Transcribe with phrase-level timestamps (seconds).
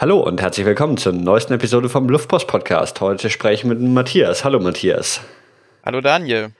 [0.00, 3.00] Hallo und herzlich willkommen zur neuesten Episode vom Luftpost Podcast.
[3.00, 4.44] Heute spreche ich mit Matthias.
[4.44, 5.20] Hallo Matthias.
[5.84, 6.52] Hallo Daniel.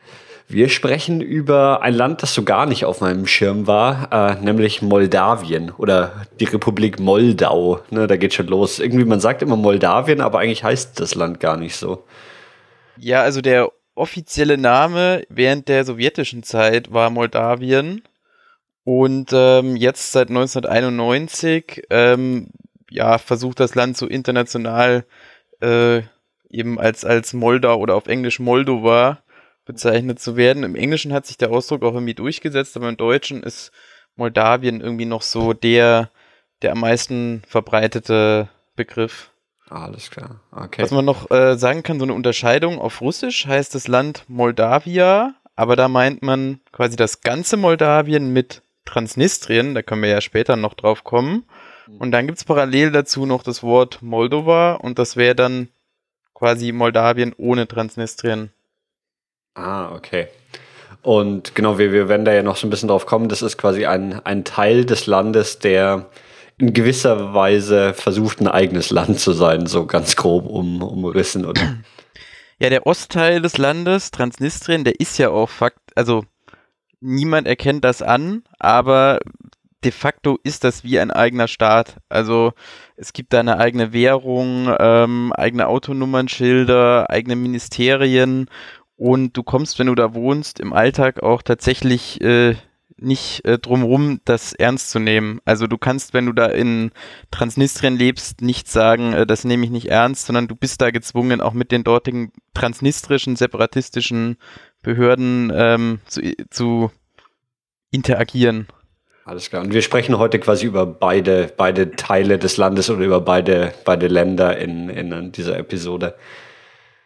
[0.48, 4.82] Wir sprechen über ein Land, das so gar nicht auf meinem Schirm war, äh, nämlich
[4.82, 7.78] Moldawien oder die Republik Moldau.
[7.90, 8.80] Ne, da geht schon los.
[8.80, 12.02] Irgendwie, man sagt immer Moldawien, aber eigentlich heißt das Land gar nicht so.
[12.96, 18.02] Ja, also der offizielle Name während der sowjetischen Zeit war Moldawien.
[18.82, 22.48] Und ähm, jetzt seit 1991 ähm,
[22.90, 25.04] ja, versucht das Land so international
[25.60, 26.02] äh,
[26.50, 29.18] eben als, als Moldau oder auf Englisch Moldova
[29.64, 30.62] bezeichnet zu werden.
[30.62, 33.70] Im Englischen hat sich der Ausdruck auch irgendwie durchgesetzt, aber im Deutschen ist
[34.16, 36.10] Moldawien irgendwie noch so der,
[36.62, 39.30] der am meisten verbreitete Begriff.
[39.68, 40.40] Alles klar.
[40.50, 40.82] Okay.
[40.82, 45.34] Was man noch äh, sagen kann, so eine Unterscheidung auf Russisch heißt das Land Moldawia,
[45.54, 50.56] aber da meint man quasi das ganze Moldawien mit Transnistrien, da können wir ja später
[50.56, 51.44] noch drauf kommen.
[51.98, 55.68] Und dann gibt es parallel dazu noch das Wort Moldova und das wäre dann
[56.34, 58.50] quasi Moldawien ohne Transnistrien.
[59.54, 60.28] Ah, okay.
[61.02, 63.28] Und genau, wir, wir werden da ja noch so ein bisschen drauf kommen.
[63.28, 66.06] Das ist quasi ein, ein Teil des Landes, der
[66.58, 71.78] in gewisser Weise versucht, ein eigenes Land zu sein, so ganz grob um, umrissen, oder?
[72.58, 76.24] Ja, der Ostteil des Landes, Transnistrien, der ist ja auch Fakt, also
[77.00, 79.20] niemand erkennt das an, aber
[79.84, 81.98] de facto ist das wie ein eigener Staat.
[82.08, 82.52] Also
[82.96, 88.48] es gibt da eine eigene Währung, ähm, eigene Autonummernschilder, eigene Ministerien
[88.96, 92.56] und du kommst, wenn du da wohnst, im Alltag auch tatsächlich äh,
[93.00, 95.40] nicht äh, drumrum, das ernst zu nehmen.
[95.44, 96.90] Also du kannst, wenn du da in
[97.30, 101.40] Transnistrien lebst, nicht sagen, äh, das nehme ich nicht ernst, sondern du bist da gezwungen,
[101.40, 104.36] auch mit den dortigen transnistrischen, separatistischen
[104.82, 106.90] Behörden ähm, zu, zu
[107.92, 108.66] interagieren.
[109.28, 109.62] Alles klar.
[109.62, 114.06] Und wir sprechen heute quasi über beide, beide Teile des Landes oder über beide, beide
[114.06, 116.16] Länder in, in dieser Episode.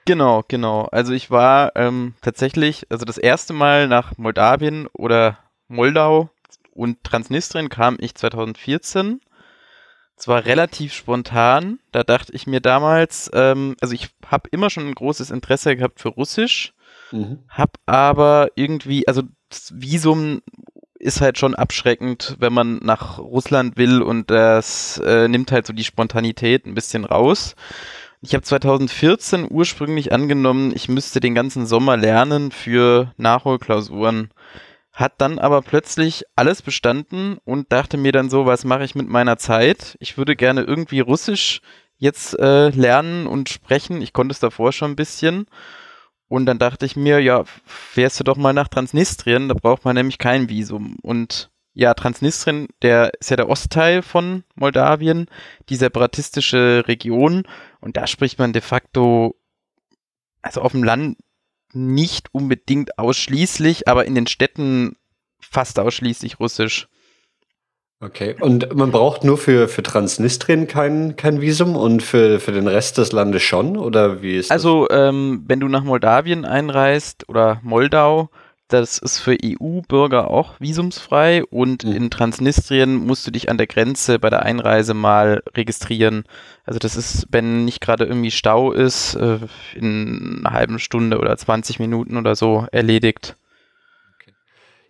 [0.05, 0.89] Genau, genau.
[0.93, 6.31] Also ich war ähm, tatsächlich, also das erste Mal nach Moldawien oder Moldau
[6.71, 9.21] und Transnistrien kam ich 2014.
[10.15, 11.81] Zwar relativ spontan.
[11.91, 15.99] Da dachte ich mir damals, ähm, also ich habe immer schon ein großes Interesse gehabt
[15.99, 16.72] für Russisch,
[17.10, 17.41] mhm.
[17.49, 20.41] habe aber irgendwie, also das Visum
[21.03, 25.73] ist halt schon abschreckend, wenn man nach Russland will und das äh, nimmt halt so
[25.73, 27.57] die Spontanität ein bisschen raus.
[28.21, 34.31] Ich habe 2014 ursprünglich angenommen, ich müsste den ganzen Sommer lernen für Nachholklausuren.
[34.93, 39.09] Hat dann aber plötzlich alles bestanden und dachte mir dann so, was mache ich mit
[39.09, 39.97] meiner Zeit?
[39.99, 41.63] Ich würde gerne irgendwie Russisch
[41.99, 44.03] jetzt äh, lernen und sprechen.
[44.03, 45.47] Ich konnte es davor schon ein bisschen.
[46.32, 49.97] Und dann dachte ich mir, ja, fährst du doch mal nach Transnistrien, da braucht man
[49.97, 50.97] nämlich kein Visum.
[51.03, 55.26] Und ja, Transnistrien, der ist ja der Ostteil von Moldawien,
[55.69, 57.42] die separatistische Region.
[57.82, 59.37] Und da spricht man de facto,
[60.41, 61.19] also auf dem Land
[61.75, 64.97] nicht unbedingt ausschließlich, aber in den Städten
[65.38, 66.88] fast ausschließlich Russisch.
[68.03, 72.67] Okay, und man braucht nur für, für Transnistrien kein, kein Visum und für, für den
[72.67, 73.77] Rest des Landes schon?
[73.77, 78.29] Oder wie ist Also, ähm, wenn du nach Moldawien einreist oder Moldau,
[78.67, 81.93] das ist für EU-Bürger auch visumsfrei und mhm.
[81.93, 86.25] in Transnistrien musst du dich an der Grenze bei der Einreise mal registrieren.
[86.65, 89.39] Also das ist, wenn nicht gerade irgendwie Stau ist, äh,
[89.77, 93.37] in einer halben Stunde oder 20 Minuten oder so erledigt.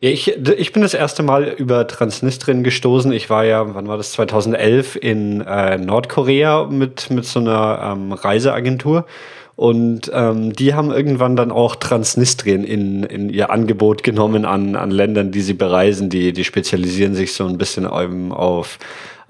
[0.05, 3.13] Ich, ich bin das erste Mal über Transnistrien gestoßen.
[3.13, 8.13] Ich war ja, wann war das, 2011 in äh, Nordkorea mit, mit so einer ähm,
[8.13, 9.07] Reiseagentur.
[9.55, 14.91] Und ähm, die haben irgendwann dann auch Transnistrien in, in ihr Angebot genommen an, an
[14.91, 16.11] Ländern, die sie bereisen.
[16.11, 18.81] Die, die spezialisieren sich so ein bisschen auf,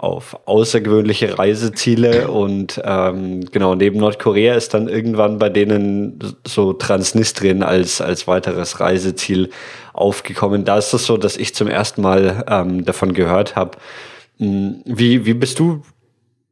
[0.03, 2.29] auf außergewöhnliche Reiseziele.
[2.29, 8.81] Und ähm, genau, neben Nordkorea ist dann irgendwann bei denen so Transnistrien als, als weiteres
[8.81, 9.51] Reiseziel
[9.93, 10.65] aufgekommen.
[10.65, 13.79] Da ist es so, dass ich zum ersten Mal ähm, davon gehört habe.
[14.39, 15.83] Hm, wie, wie bist du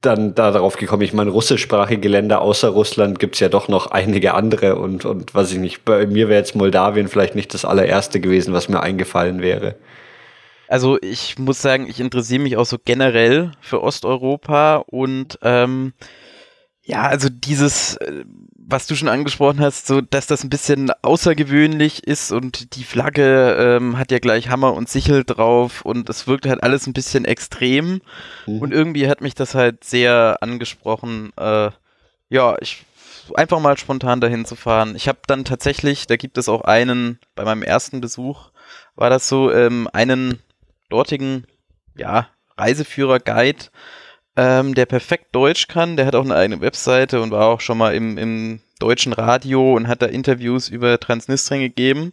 [0.01, 1.03] dann da darauf gekommen.
[1.03, 5.35] Ich meine, russischsprachige Länder außer Russland gibt es ja doch noch einige andere und, und
[5.35, 8.81] was ich nicht, bei mir wäre jetzt Moldawien vielleicht nicht das allererste gewesen, was mir
[8.81, 9.75] eingefallen wäre.
[10.71, 15.95] Also ich muss sagen, ich interessiere mich auch so generell für Osteuropa und ähm,
[16.85, 18.25] ja, also dieses, äh,
[18.55, 23.57] was du schon angesprochen hast, so dass das ein bisschen außergewöhnlich ist und die Flagge
[23.59, 27.25] ähm, hat ja gleich Hammer und Sichel drauf und es wirkt halt alles ein bisschen
[27.25, 28.01] extrem
[28.47, 28.61] mhm.
[28.61, 31.33] und irgendwie hat mich das halt sehr angesprochen.
[31.37, 31.71] Äh,
[32.29, 32.85] ja, ich
[33.35, 34.95] einfach mal spontan dahin zu fahren.
[34.95, 38.51] Ich habe dann tatsächlich, da gibt es auch einen, bei meinem ersten Besuch
[38.95, 40.41] war das so, ähm, einen
[40.91, 41.47] dortigen,
[41.97, 43.67] ja, Reiseführer, Guide,
[44.37, 45.97] ähm, der perfekt Deutsch kann.
[45.97, 49.75] Der hat auch eine eigene Webseite und war auch schon mal im, im deutschen Radio
[49.75, 52.13] und hat da Interviews über Transnistrien gegeben.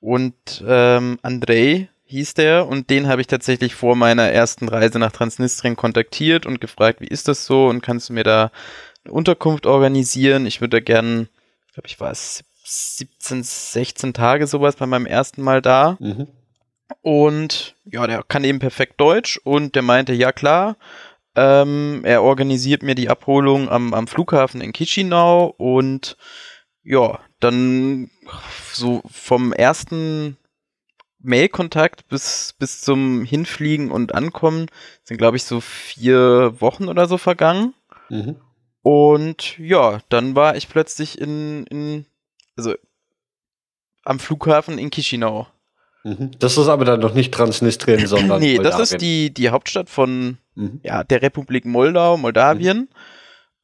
[0.00, 5.12] Und ähm, Andrei hieß der und den habe ich tatsächlich vor meiner ersten Reise nach
[5.12, 8.52] Transnistrien kontaktiert und gefragt, wie ist das so und kannst du mir da
[9.04, 10.46] eine Unterkunft organisieren?
[10.46, 11.28] Ich würde da gern,
[11.74, 15.96] glaube, ich war 17, 16 Tage sowas bei meinem ersten Mal da.
[15.98, 16.28] Mhm.
[17.02, 20.76] Und ja, der kann eben perfekt Deutsch und der meinte, ja klar,
[21.34, 26.16] ähm, er organisiert mir die Abholung am, am Flughafen in Chisinau und
[26.82, 28.10] ja, dann
[28.72, 30.36] so vom ersten
[31.18, 34.66] Mailkontakt bis, bis zum Hinfliegen und Ankommen
[35.02, 37.74] sind, glaube ich, so vier Wochen oder so vergangen.
[38.08, 38.36] Mhm.
[38.82, 42.06] Und ja, dann war ich plötzlich in, in
[42.56, 42.74] also
[44.04, 45.48] am Flughafen in Chisinau.
[46.06, 46.30] Mhm.
[46.38, 48.38] Das ist aber dann noch nicht Transnistrien, sondern.
[48.38, 48.78] nee, Moldawien.
[48.78, 50.80] das ist die, die Hauptstadt von mhm.
[50.84, 52.78] ja, der Republik Moldau, Moldawien.
[52.78, 52.88] Mhm.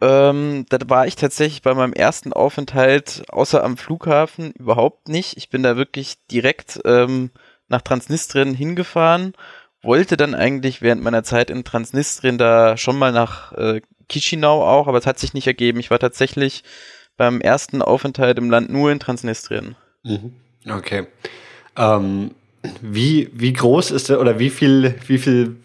[0.00, 5.36] Ähm, da war ich tatsächlich bei meinem ersten Aufenthalt außer am Flughafen überhaupt nicht.
[5.36, 7.30] Ich bin da wirklich direkt ähm,
[7.68, 9.34] nach Transnistrien hingefahren,
[9.80, 14.88] wollte dann eigentlich während meiner Zeit in Transnistrien da schon mal nach äh, Chisinau auch,
[14.88, 15.78] aber es hat sich nicht ergeben.
[15.78, 16.64] Ich war tatsächlich
[17.16, 19.76] beim ersten Aufenthalt im Land nur in Transnistrien.
[20.02, 20.32] Mhm.
[20.68, 21.06] Okay.
[21.76, 22.32] Ähm,
[22.80, 25.56] wie, wie groß ist der oder wie viel, wie viel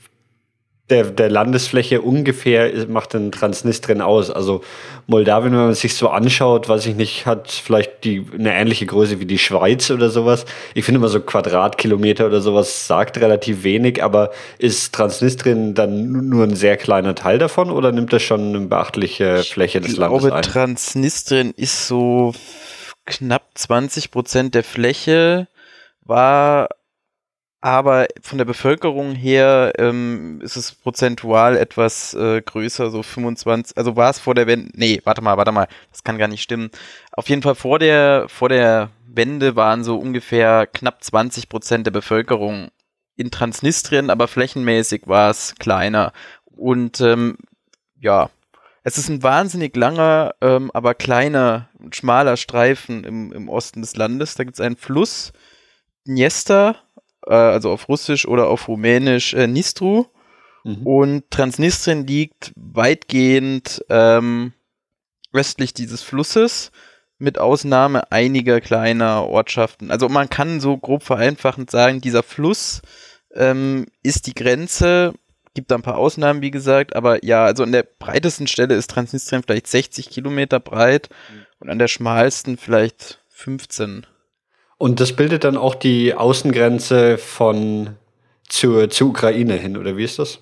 [0.89, 4.31] der, der Landesfläche ungefähr macht denn Transnistrien aus?
[4.31, 4.63] Also
[5.05, 9.19] Moldawien, wenn man sich so anschaut, weiß ich nicht, hat vielleicht die, eine ähnliche Größe
[9.19, 10.45] wie die Schweiz oder sowas.
[10.73, 16.45] Ich finde immer so Quadratkilometer oder sowas sagt relativ wenig, aber ist Transnistrien dann nur
[16.45, 20.27] ein sehr kleiner Teil davon oder nimmt das schon eine beachtliche Fläche des Landes ein?
[20.27, 22.33] Ich glaube, Transnistrien ist so
[23.05, 25.47] knapp 20 Prozent der Fläche
[26.07, 26.69] war
[27.59, 33.95] aber von der Bevölkerung her ähm, ist es prozentual etwas äh, größer, so 25, also
[33.95, 36.69] war es vor der Wende, nee, warte mal, warte mal, das kann gar nicht stimmen.
[37.11, 41.91] Auf jeden Fall vor der, vor der Wende waren so ungefähr knapp 20 Prozent der
[41.91, 42.69] Bevölkerung
[43.15, 46.13] in Transnistrien, aber flächenmäßig war es kleiner.
[46.45, 47.37] Und ähm,
[47.99, 48.29] ja,
[48.83, 54.35] es ist ein wahnsinnig langer, ähm, aber kleiner, schmaler Streifen im, im Osten des Landes.
[54.35, 55.33] Da gibt es einen Fluss,
[56.07, 56.77] Dniester,
[57.25, 60.05] äh, also auf Russisch oder auf Rumänisch äh, Nistru.
[60.63, 60.87] Mhm.
[60.87, 64.53] Und Transnistrien liegt weitgehend ähm,
[65.31, 66.71] westlich dieses Flusses,
[67.19, 69.91] mit Ausnahme einiger kleiner Ortschaften.
[69.91, 72.81] Also man kann so grob vereinfachend sagen, dieser Fluss
[73.33, 75.13] ähm, ist die Grenze,
[75.53, 78.91] gibt da ein paar Ausnahmen, wie gesagt, aber ja, also an der breitesten Stelle ist
[78.91, 81.45] Transnistrien vielleicht 60 Kilometer breit mhm.
[81.59, 84.05] und an der schmalsten vielleicht 15.
[84.77, 87.95] Und das bildet dann auch die Außengrenze von
[88.47, 90.39] zur, zur Ukraine hin, oder wie ist das?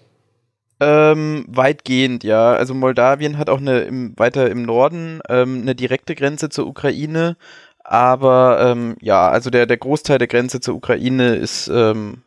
[0.80, 2.54] Ähm, weitgehend, ja.
[2.54, 7.38] Also Moldawien hat auch eine im, weiter im Norden ähm, eine direkte Grenze zur Ukraine,
[7.84, 12.24] aber ähm, ja, also der, der Großteil der Grenze zur Ukraine ist ähm,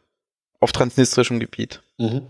[0.61, 1.83] auf transnistrischem Gebiet.
[1.99, 2.23] Mhm.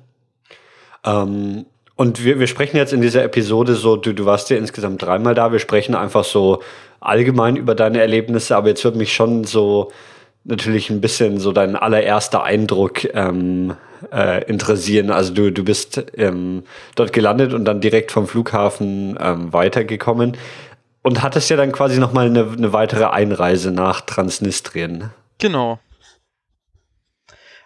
[1.98, 5.34] Und wir, wir sprechen jetzt in dieser Episode so, du, du warst ja insgesamt dreimal
[5.34, 6.62] da, wir sprechen einfach so
[7.00, 9.90] allgemein über deine Erlebnisse, aber jetzt würde mich schon so
[10.44, 13.74] natürlich ein bisschen so dein allererster Eindruck ähm,
[14.12, 15.10] äh, interessieren.
[15.10, 16.62] Also du, du bist ähm,
[16.94, 20.36] dort gelandet und dann direkt vom Flughafen ähm, weitergekommen
[21.02, 25.10] und hattest ja dann quasi nochmal eine, eine weitere Einreise nach Transnistrien.
[25.38, 25.80] Genau.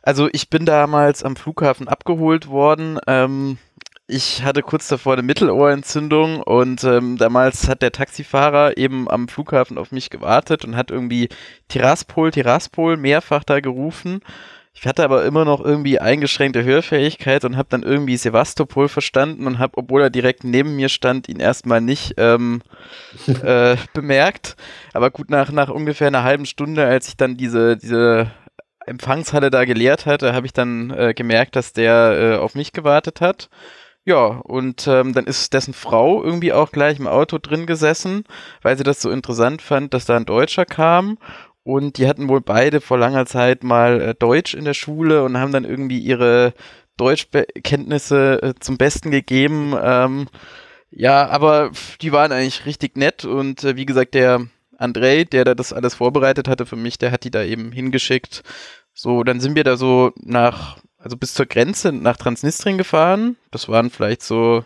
[0.03, 2.99] Also ich bin damals am Flughafen abgeholt worden.
[3.07, 3.59] Ähm,
[4.13, 9.79] ich hatte kurz davor eine Mittelohrentzündung und ähm, damals hat der Taxifahrer eben am Flughafen
[9.79, 11.31] auf mich gewartet und hat irgendwie
[11.69, 14.21] Tiraspol, Tiraspol mehrfach da gerufen.
[14.75, 19.59] Ich hatte aber immer noch irgendwie eingeschränkte Hörfähigkeit und habe dann irgendwie Sevastopol verstanden und
[19.59, 22.63] habe, obwohl er direkt neben mir stand, ihn erstmal nicht ähm,
[23.43, 24.57] äh, bemerkt.
[24.93, 28.31] Aber gut, nach, nach ungefähr einer halben Stunde, als ich dann diese, diese
[28.87, 33.23] Empfangshalle da geleert hatte, habe ich dann äh, gemerkt, dass der äh, auf mich gewartet
[33.23, 33.49] hat.
[34.05, 38.25] Ja, und ähm, dann ist dessen Frau irgendwie auch gleich im Auto drin gesessen,
[38.61, 41.19] weil sie das so interessant fand, dass da ein Deutscher kam.
[41.63, 45.39] Und die hatten wohl beide vor langer Zeit mal äh, Deutsch in der Schule und
[45.39, 46.55] haben dann irgendwie ihre
[46.97, 49.75] Deutschkenntnisse äh, zum Besten gegeben.
[49.81, 50.29] Ähm,
[50.91, 55.55] ja, aber die waren eigentlich richtig nett und äh, wie gesagt, der Andrei, der da
[55.55, 58.43] das alles vorbereitet hatte für mich, der hat die da eben hingeschickt.
[58.93, 63.37] So, dann sind wir da so nach also bis zur Grenze nach Transnistrien gefahren.
[63.51, 64.65] Das waren vielleicht so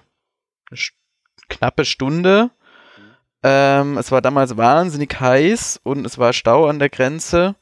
[0.70, 0.80] eine
[1.48, 2.50] knappe Stunde.
[3.42, 7.54] Ähm, es war damals wahnsinnig heiß und es war Stau an der Grenze.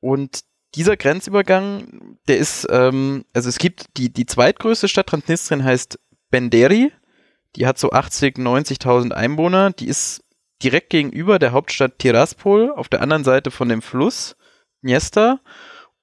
[0.00, 0.40] Und
[0.74, 5.98] dieser Grenzübergang, der ist, ähm, also es gibt die, die zweitgrößte Stadt Transnistrien heißt
[6.30, 6.92] Benderi.
[7.56, 9.72] Die hat so 80, 90.000 Einwohner.
[9.72, 10.22] Die ist
[10.62, 14.36] direkt gegenüber der Hauptstadt Tiraspol auf der anderen Seite von dem Fluss
[14.82, 15.40] Dniester.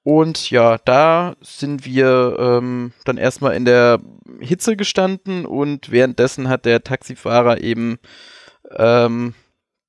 [0.04, 4.00] Und ja, da sind wir ähm, dann erstmal in der
[4.38, 7.98] Hitze gestanden und währenddessen hat der Taxifahrer eben
[8.70, 9.34] ähm,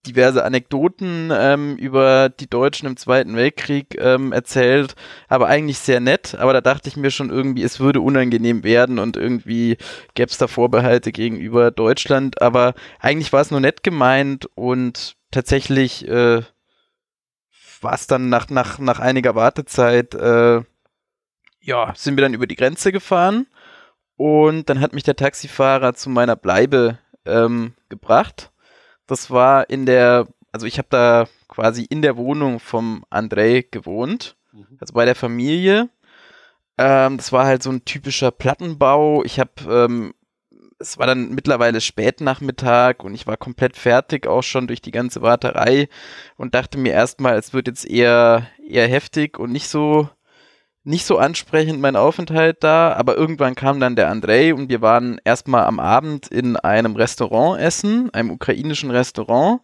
[0.07, 4.95] diverse Anekdoten ähm, über die Deutschen im Zweiten Weltkrieg ähm, erzählt,
[5.27, 6.35] aber eigentlich sehr nett.
[6.35, 9.77] Aber da dachte ich mir schon irgendwie, es würde unangenehm werden und irgendwie
[10.13, 12.41] gäbe es da Vorbehalte gegenüber Deutschland.
[12.41, 16.41] Aber eigentlich war es nur nett gemeint und tatsächlich äh,
[17.81, 20.61] war es dann nach, nach, nach einiger Wartezeit, äh,
[21.61, 23.47] ja, sind wir dann über die Grenze gefahren
[24.17, 28.51] und dann hat mich der Taxifahrer zu meiner Bleibe ähm, gebracht.
[29.07, 34.35] Das war in der, also ich habe da quasi in der Wohnung vom Andrei gewohnt,
[34.51, 34.77] mhm.
[34.79, 35.89] also bei der Familie.
[36.77, 39.23] Ähm, das war halt so ein typischer Plattenbau.
[39.23, 40.13] Ich habe ähm,
[40.85, 45.21] es war dann mittlerweile Spätnachmittag und ich war komplett fertig auch schon durch die ganze
[45.21, 45.89] Warterei
[46.37, 50.09] und dachte mir erstmal, es wird jetzt eher, eher heftig und nicht so,
[50.83, 55.19] nicht so ansprechend mein Aufenthalt da, aber irgendwann kam dann der Andrei und wir waren
[55.25, 59.61] erstmal am Abend in einem Restaurant essen, einem ukrainischen Restaurant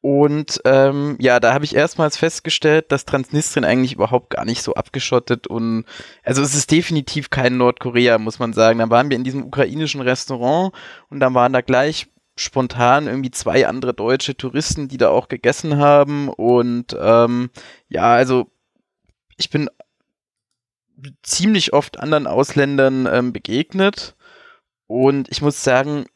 [0.00, 4.74] und ähm, ja, da habe ich erstmals festgestellt, dass Transnistrien eigentlich überhaupt gar nicht so
[4.74, 5.84] abgeschottet und
[6.22, 8.78] also es ist definitiv kein Nordkorea, muss man sagen.
[8.78, 10.72] Da waren wir in diesem ukrainischen Restaurant
[11.10, 15.78] und dann waren da gleich spontan irgendwie zwei andere deutsche Touristen, die da auch gegessen
[15.78, 16.28] haben.
[16.28, 17.50] Und ähm,
[17.88, 18.50] ja, also
[19.36, 19.68] ich bin
[21.22, 24.14] ziemlich oft anderen Ausländern ähm, begegnet.
[24.86, 26.06] Und ich muss sagen,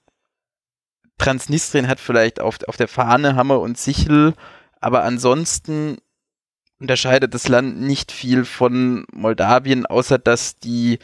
[1.18, 4.34] Transnistrien hat vielleicht auf, auf der Fahne Hammer und Sichel,
[4.80, 5.98] aber ansonsten
[6.80, 10.98] unterscheidet das Land nicht viel von Moldawien, außer dass die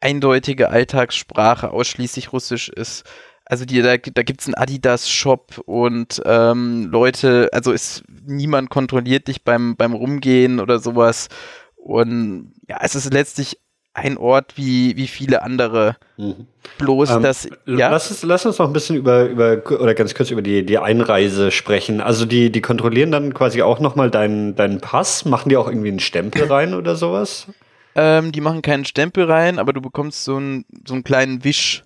[0.00, 3.04] eindeutige Alltagssprache ausschließlich Russisch ist.
[3.44, 9.26] Also die, da, da gibt es einen Adidas-Shop und ähm, Leute, also ist niemand kontrolliert
[9.26, 11.28] dich beim, beim Rumgehen oder sowas.
[11.74, 13.58] Und ja, es ist letztlich
[13.98, 15.96] ein Ort wie, wie viele andere.
[16.16, 16.46] Mhm.
[16.78, 17.48] Bloß, ähm, dass.
[17.66, 17.90] Ja?
[17.90, 20.78] Lass, uns, lass uns noch ein bisschen über, über oder ganz kurz über die, die
[20.78, 22.00] Einreise sprechen.
[22.00, 25.24] Also, die, die kontrollieren dann quasi auch nochmal deinen, deinen Pass.
[25.24, 27.46] Machen die auch irgendwie einen Stempel rein oder sowas?
[27.94, 31.84] Ähm, die machen keinen Stempel rein, aber du bekommst so, ein, so einen kleinen Wisch.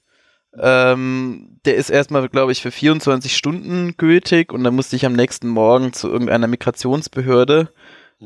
[0.58, 5.14] Ähm, der ist erstmal, glaube ich, für 24 Stunden gültig und dann musste ich am
[5.14, 7.70] nächsten Morgen zu irgendeiner Migrationsbehörde.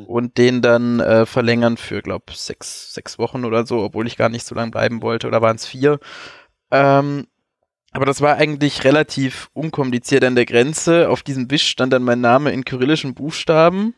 [0.05, 4.29] Und den dann äh, verlängern für, glaube sechs, sechs Wochen oder so, obwohl ich gar
[4.29, 5.99] nicht so lange bleiben wollte, oder waren es vier.
[6.71, 7.27] Ähm,
[7.93, 11.09] aber das war eigentlich relativ unkompliziert an der Grenze.
[11.09, 13.95] Auf diesem Wisch stand dann mein Name in kyrillischen Buchstaben.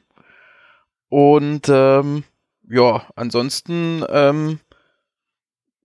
[1.08, 2.22] Und ähm,
[2.68, 4.60] ja, ansonsten ähm,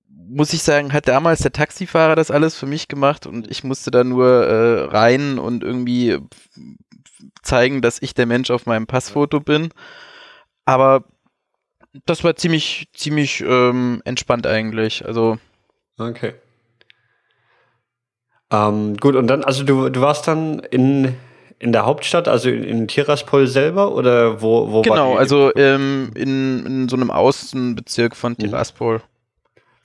[0.07, 3.91] muss ich sagen, hat damals der Taxifahrer das alles für mich gemacht und ich musste
[3.91, 6.19] da nur äh, rein und irgendwie
[7.41, 9.69] zeigen, dass ich der Mensch auf meinem Passfoto bin.
[10.65, 11.03] Aber
[12.05, 15.05] das war ziemlich, ziemlich ähm, entspannt eigentlich.
[15.05, 15.37] Also.
[15.97, 16.33] Okay.
[18.51, 21.15] Ähm, gut, und dann, also du, du warst dann in,
[21.59, 26.65] in der Hauptstadt, also in, in Tiraspol selber oder wo, wo Genau, also ähm, in,
[26.65, 28.37] in so einem Außenbezirk von mhm.
[28.37, 29.01] Tiraspol.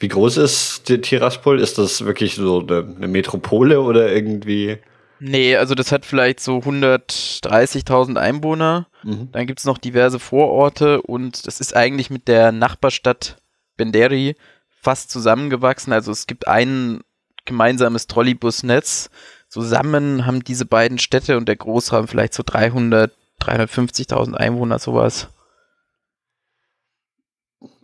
[0.01, 1.61] Wie groß ist Tiraspol?
[1.61, 4.79] Ist das wirklich so eine, eine Metropole oder irgendwie?
[5.21, 8.87] Nee, also das hat vielleicht so 130.000 Einwohner.
[9.03, 9.31] Mhm.
[9.33, 13.39] Dann gibt es noch diverse Vororte und das ist eigentlich mit der Nachbarstadt
[13.77, 14.37] Benderi
[14.81, 15.93] fast zusammengewachsen.
[15.93, 17.01] Also es gibt ein
[17.45, 19.11] gemeinsames Trolleybusnetz.
[19.49, 25.29] Zusammen haben diese beiden Städte und der Großraum vielleicht so 300, 350.000 Einwohner, sowas.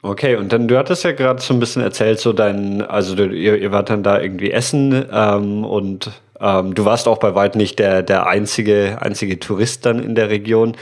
[0.03, 3.27] Okay, und dann, du hattest ja gerade so ein bisschen erzählt, so dein, also du,
[3.29, 6.11] ihr, ihr wart dann da irgendwie essen ähm, und
[6.41, 10.31] ähm, du warst auch bei weitem nicht der, der einzige, einzige Tourist dann in der
[10.31, 10.77] Region.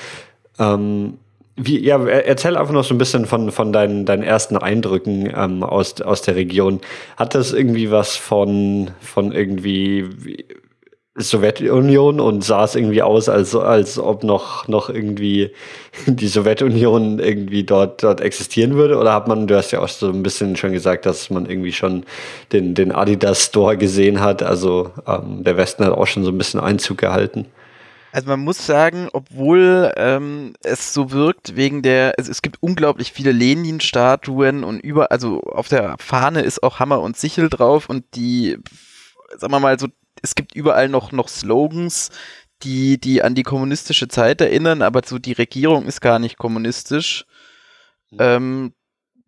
[0.59, 1.19] Ähm,
[1.57, 5.63] wie, ja, erzähl einfach noch so ein bisschen von, von deinen, deinen ersten Eindrücken ähm,
[5.63, 6.81] aus, aus der Region.
[7.17, 10.47] Hat das irgendwie was von, von irgendwie
[11.15, 15.51] Sowjetunion und sah es irgendwie aus, als, als ob noch, noch irgendwie
[16.07, 18.97] die Sowjetunion irgendwie dort, dort existieren würde?
[18.97, 21.73] Oder hat man, du hast ja auch so ein bisschen schon gesagt, dass man irgendwie
[21.73, 22.05] schon
[22.53, 24.43] den, den Adidas Store gesehen hat.
[24.43, 27.47] Also ähm, der Westen hat auch schon so ein bisschen Einzug gehalten.
[28.13, 33.13] Also man muss sagen, obwohl ähm, es so wirkt, wegen der, es, es gibt unglaublich
[33.13, 38.05] viele Lenin-Statuen und über, also auf der Fahne ist auch Hammer und Sichel drauf und
[38.15, 38.59] die,
[39.39, 39.89] sagen wir mal, so
[40.23, 42.11] es gibt überall noch, noch Slogans,
[42.63, 47.27] die, die an die kommunistische Zeit erinnern, aber so die Regierung ist gar nicht kommunistisch.
[48.11, 48.19] Mhm.
[48.21, 48.75] Ähm,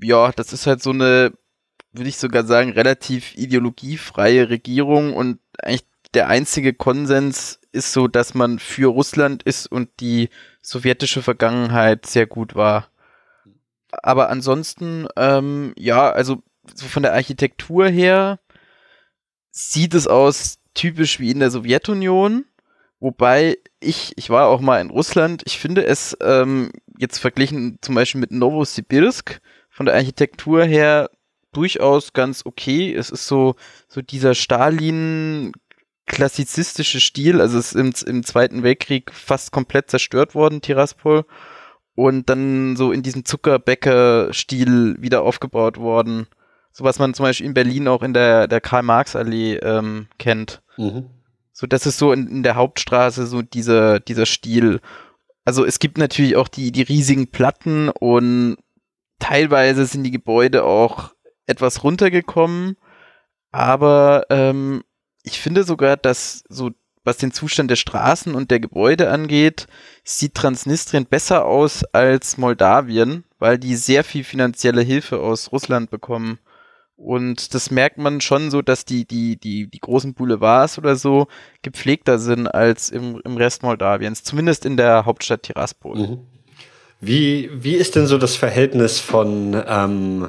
[0.01, 1.33] ja, das ist halt so eine
[1.95, 8.35] würde ich sogar sagen, relativ ideologiefreie Regierung und eigentlich der einzige Konsens ist so, dass
[8.35, 10.29] man für Russland ist und die
[10.61, 12.89] sowjetische Vergangenheit sehr gut war.
[13.91, 16.43] Aber ansonsten, ähm, ja, also
[16.75, 18.41] so von der Architektur her
[19.51, 22.45] sieht es aus typisch wie in der Sowjetunion.
[23.00, 27.95] Wobei ich, ich war auch mal in Russland, ich finde es ähm, jetzt verglichen zum
[27.95, 31.11] Beispiel mit Novosibirsk von der Architektur her
[31.52, 32.95] durchaus ganz okay.
[32.95, 33.57] Es ist so,
[33.88, 35.52] so dieser Stalin
[36.07, 41.25] klassizistische Stil, also es ist im, im Zweiten Weltkrieg fast komplett zerstört worden, Tiraspol,
[41.95, 46.26] und dann so in diesem Zuckerbäcker-Stil wieder aufgebaut worden.
[46.76, 50.61] So was man zum Beispiel in Berlin auch in der, der Karl-Marx-Allee ähm, kennt.
[50.76, 51.09] Mhm.
[51.52, 54.81] So, das ist so in, in der Hauptstraße so dieser, dieser Stil.
[55.45, 58.57] Also es gibt natürlich auch die, die riesigen Platten und
[59.21, 61.14] teilweise sind die Gebäude auch
[61.47, 62.76] etwas runtergekommen,
[63.52, 64.83] aber ähm,
[65.23, 66.73] ich finde sogar, dass so
[67.04, 69.69] was den Zustand der Straßen und der Gebäude angeht,
[70.02, 76.38] sieht Transnistrien besser aus als Moldawien, weil die sehr viel finanzielle Hilfe aus Russland bekommen.
[77.04, 81.26] Und das merkt man schon so, dass die, die, die, die großen Boulevards oder so
[81.61, 85.99] gepflegter sind als im, im Rest Moldawiens, zumindest in der Hauptstadt Tiraspol.
[85.99, 86.18] Mhm.
[87.02, 90.28] Wie, wie ist denn so das Verhältnis von, ähm,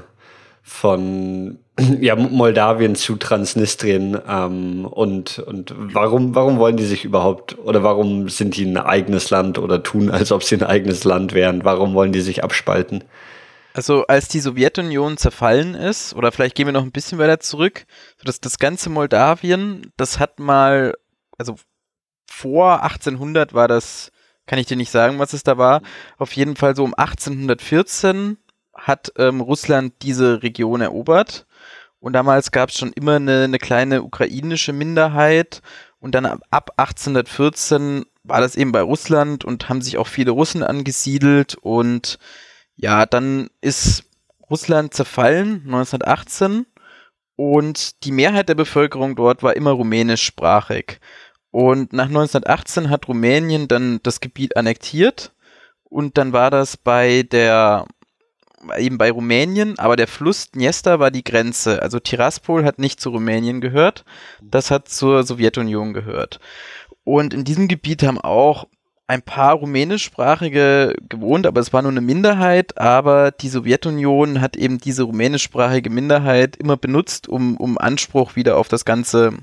[0.61, 1.59] von
[2.01, 8.27] ja, Moldawien zu Transnistrien ähm, und, und warum, warum wollen die sich überhaupt oder warum
[8.27, 11.63] sind die ein eigenes Land oder tun, als ob sie ein eigenes Land wären?
[11.63, 13.05] Warum wollen die sich abspalten?
[13.75, 17.85] Also als die Sowjetunion zerfallen ist, oder vielleicht gehen wir noch ein bisschen weiter zurück,
[18.23, 20.95] das, das ganze Moldawien, das hat mal,
[21.37, 21.55] also
[22.25, 24.13] vor 1800 war das,
[24.45, 25.81] kann ich dir nicht sagen, was es da war,
[26.17, 28.37] auf jeden Fall so um 1814
[28.73, 31.45] hat ähm, Russland diese Region erobert
[32.05, 35.63] und damals gab es schon immer eine, eine kleine ukrainische Minderheit.
[35.99, 40.61] Und dann ab 1814 war das eben bei Russland und haben sich auch viele Russen
[40.61, 41.55] angesiedelt.
[41.55, 42.19] Und
[42.75, 44.03] ja, dann ist
[44.49, 46.65] Russland zerfallen 1918
[47.35, 50.99] und die Mehrheit der Bevölkerung dort war immer rumänischsprachig.
[51.51, 55.31] Und nach 1918 hat Rumänien dann das Gebiet annektiert
[55.83, 57.85] und dann war das bei der
[58.77, 61.81] eben bei Rumänien, aber der Fluss Dniester war die Grenze.
[61.81, 64.05] Also Tiraspol hat nicht zu Rumänien gehört,
[64.41, 66.39] das hat zur Sowjetunion gehört.
[67.03, 68.67] Und in diesem Gebiet haben auch
[69.07, 74.79] ein paar rumänischsprachige gewohnt, aber es war nur eine Minderheit, aber die Sowjetunion hat eben
[74.79, 79.33] diese rumänischsprachige Minderheit immer benutzt, um, um Anspruch wieder auf das ganze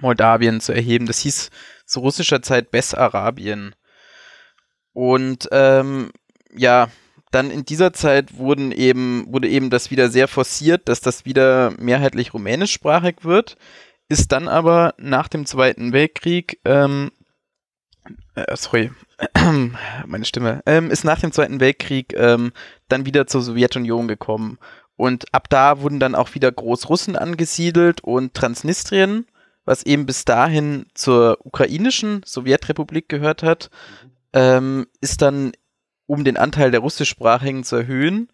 [0.00, 1.06] Moldawien zu erheben.
[1.06, 1.50] Das hieß
[1.84, 3.74] zu russischer Zeit Bessarabien.
[4.94, 6.10] Und ähm,
[6.54, 6.88] ja,
[7.30, 11.72] dann in dieser Zeit wurden eben, wurde eben das wieder sehr forciert, dass das wieder
[11.78, 13.56] mehrheitlich rumänischsprachig wird,
[14.08, 17.10] ist dann aber nach dem Zweiten Weltkrieg, ähm,
[18.34, 18.90] äh, sorry,
[20.06, 22.52] meine Stimme, ähm, ist nach dem Zweiten Weltkrieg ähm,
[22.88, 24.58] dann wieder zur Sowjetunion gekommen.
[24.96, 29.26] Und ab da wurden dann auch wieder Großrussen angesiedelt und Transnistrien,
[29.64, 33.70] was eben bis dahin zur ukrainischen Sowjetrepublik gehört hat,
[34.02, 34.10] mhm.
[34.32, 35.52] ähm, ist dann
[36.06, 38.28] um den Anteil der russischsprachigen zu erhöhen,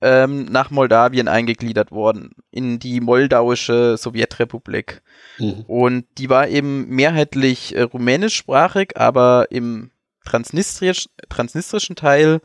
[0.00, 5.02] ähm, nach Moldawien eingegliedert worden, in die moldauische Sowjetrepublik.
[5.38, 5.64] Mhm.
[5.66, 9.90] Und die war eben mehrheitlich äh, rumänischsprachig, aber im
[10.24, 12.40] transnistrisch, transnistrischen Teil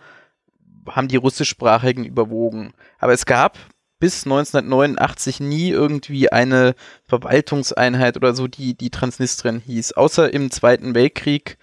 [0.89, 2.73] haben die russischsprachigen überwogen.
[2.99, 3.57] Aber es gab
[3.99, 6.73] bis 1989 nie irgendwie eine
[7.05, 9.93] Verwaltungseinheit oder so, die, die Transnistrien hieß.
[9.93, 11.57] Außer im Zweiten Weltkrieg.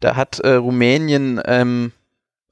[0.00, 1.92] Da hat äh, Rumänien ähm,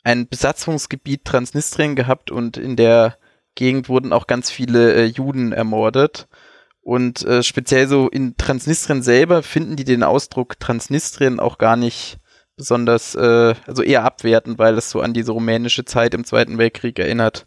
[0.04, 3.16] ein Besatzungsgebiet Transnistrien gehabt und in der
[3.54, 6.28] Gegend wurden auch ganz viele äh, Juden ermordet.
[6.82, 12.18] Und äh, speziell so in Transnistrien selber finden die den Ausdruck Transnistrien auch gar nicht
[12.56, 16.98] besonders, äh, also eher abwertend, weil es so an diese rumänische Zeit im Zweiten Weltkrieg
[16.98, 17.46] erinnert.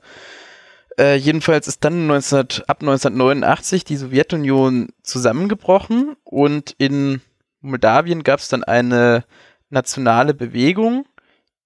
[0.99, 7.21] Äh, jedenfalls ist dann 19, ab 1989 die Sowjetunion zusammengebrochen und in
[7.61, 9.23] Moldawien gab es dann eine
[9.69, 11.05] nationale Bewegung,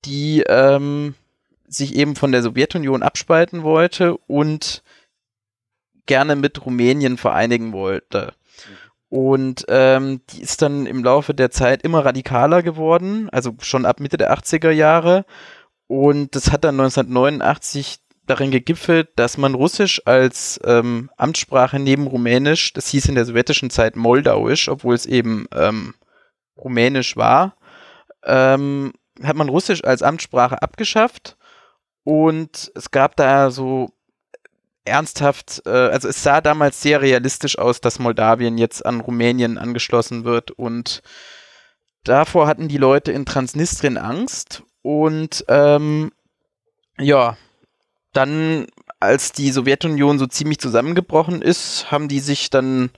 [0.06, 1.16] die ähm,
[1.68, 4.84] sich eben von der Sowjetunion abspalten wollte und
[6.06, 8.34] gerne mit Rumänien vereinigen wollte.
[9.10, 14.00] Und ähm, die ist dann im Laufe der Zeit immer radikaler geworden, also schon ab
[14.00, 15.26] Mitte der 80er Jahre.
[15.88, 22.72] Und das hat dann 1989 darin gegipfelt, dass man Russisch als ähm, Amtssprache neben Rumänisch,
[22.72, 25.94] das hieß in der sowjetischen Zeit Moldauisch, obwohl es eben ähm,
[26.58, 27.58] Rumänisch war,
[28.24, 31.38] ähm, hat man Russisch als Amtssprache abgeschafft
[32.04, 33.92] und es gab da so
[34.86, 40.24] ernsthaft, äh, also es sah damals sehr realistisch aus, dass Moldawien jetzt an Rumänien angeschlossen
[40.24, 41.02] wird und
[42.04, 46.12] davor hatten die Leute in Transnistrien Angst und ähm,
[46.98, 47.38] ja,
[48.14, 48.68] dann
[49.00, 52.92] als die Sowjetunion so ziemlich zusammengebrochen ist, haben die sich dann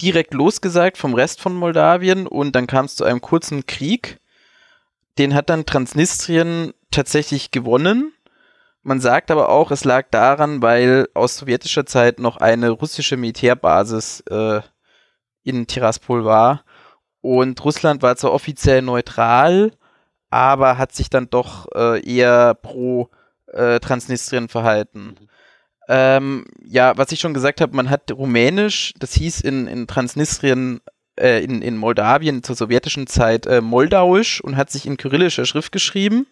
[0.00, 4.18] direkt losgesagt vom Rest von Moldawien und dann kam es zu einem kurzen Krieg.
[5.18, 8.12] Den hat dann Transnistrien tatsächlich gewonnen.
[8.82, 14.20] Man sagt aber auch, es lag daran, weil aus sowjetischer Zeit noch eine russische Militärbasis
[14.30, 14.60] äh,
[15.42, 16.64] in Tiraspol war.
[17.20, 19.72] Und Russland war zwar offiziell neutral,
[20.30, 23.10] aber hat sich dann doch äh, eher pro
[23.48, 25.16] äh, Transnistrien verhalten.
[25.88, 30.80] Ähm, ja, was ich schon gesagt habe, man hat Rumänisch, das hieß in, in Transnistrien,
[31.18, 35.72] äh, in, in Moldawien zur sowjetischen Zeit äh, Moldauisch und hat sich in kyrillischer Schrift
[35.72, 36.26] geschrieben.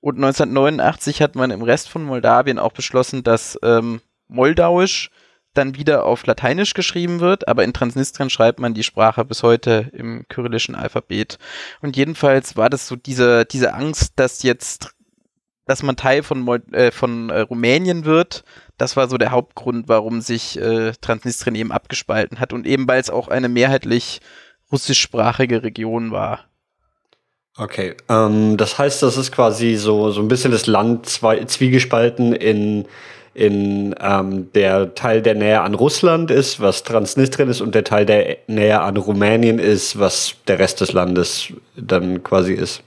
[0.00, 5.10] Und 1989 hat man im Rest von Moldawien auch beschlossen, dass ähm, Moldauisch
[5.54, 9.90] dann wieder auf Lateinisch geschrieben wird, aber in Transnistrien schreibt man die Sprache bis heute
[9.92, 11.38] im kyrillischen Alphabet.
[11.82, 14.94] Und jedenfalls war das so diese, diese Angst, dass jetzt,
[15.66, 18.44] dass man Teil von, Mol äh, von äh, Rumänien wird.
[18.80, 23.00] Das war so der Hauptgrund, warum sich äh, Transnistrien eben abgespalten hat und eben weil
[23.00, 24.20] es auch eine mehrheitlich
[24.72, 26.46] russischsprachige Region war.
[27.58, 32.32] Okay, ähm, das heißt, das ist quasi so, so ein bisschen das Land zwei, zwiegespalten
[32.32, 32.86] in
[33.32, 38.04] in ähm, der Teil, der näher an Russland ist, was Transnistrien ist, und der Teil,
[38.04, 42.82] der näher an Rumänien ist, was der Rest des Landes dann quasi ist.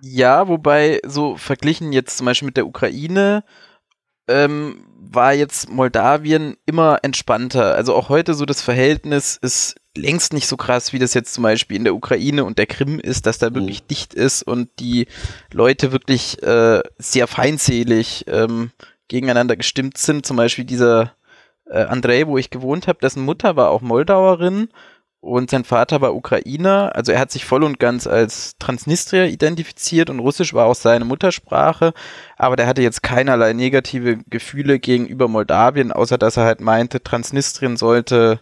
[0.00, 3.42] Ja, wobei so verglichen jetzt zum Beispiel mit der Ukraine
[4.28, 7.74] ähm, war jetzt Moldawien immer entspannter.
[7.74, 11.44] Also auch heute so das Verhältnis ist längst nicht so krass, wie das jetzt zum
[11.44, 13.88] Beispiel in der Ukraine und der Krim ist, dass da wirklich mhm.
[13.88, 15.06] dicht ist und die
[15.52, 18.72] Leute wirklich äh, sehr feindselig ähm,
[19.08, 20.26] gegeneinander gestimmt sind.
[20.26, 21.12] Zum Beispiel dieser
[21.66, 24.68] äh, Andrei, wo ich gewohnt habe, dessen Mutter war auch Moldauerin
[25.24, 26.92] und sein Vater war Ukrainer.
[26.94, 31.06] Also er hat sich voll und ganz als Transnistrier identifiziert und Russisch war auch seine
[31.06, 31.94] Muttersprache.
[32.36, 37.78] Aber der hatte jetzt keinerlei negative Gefühle gegenüber Moldawien, außer dass er halt meinte, Transnistrien
[37.78, 38.40] sollte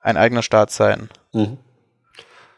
[0.00, 1.10] ein eigener Staat sein.
[1.32, 1.58] Mhm.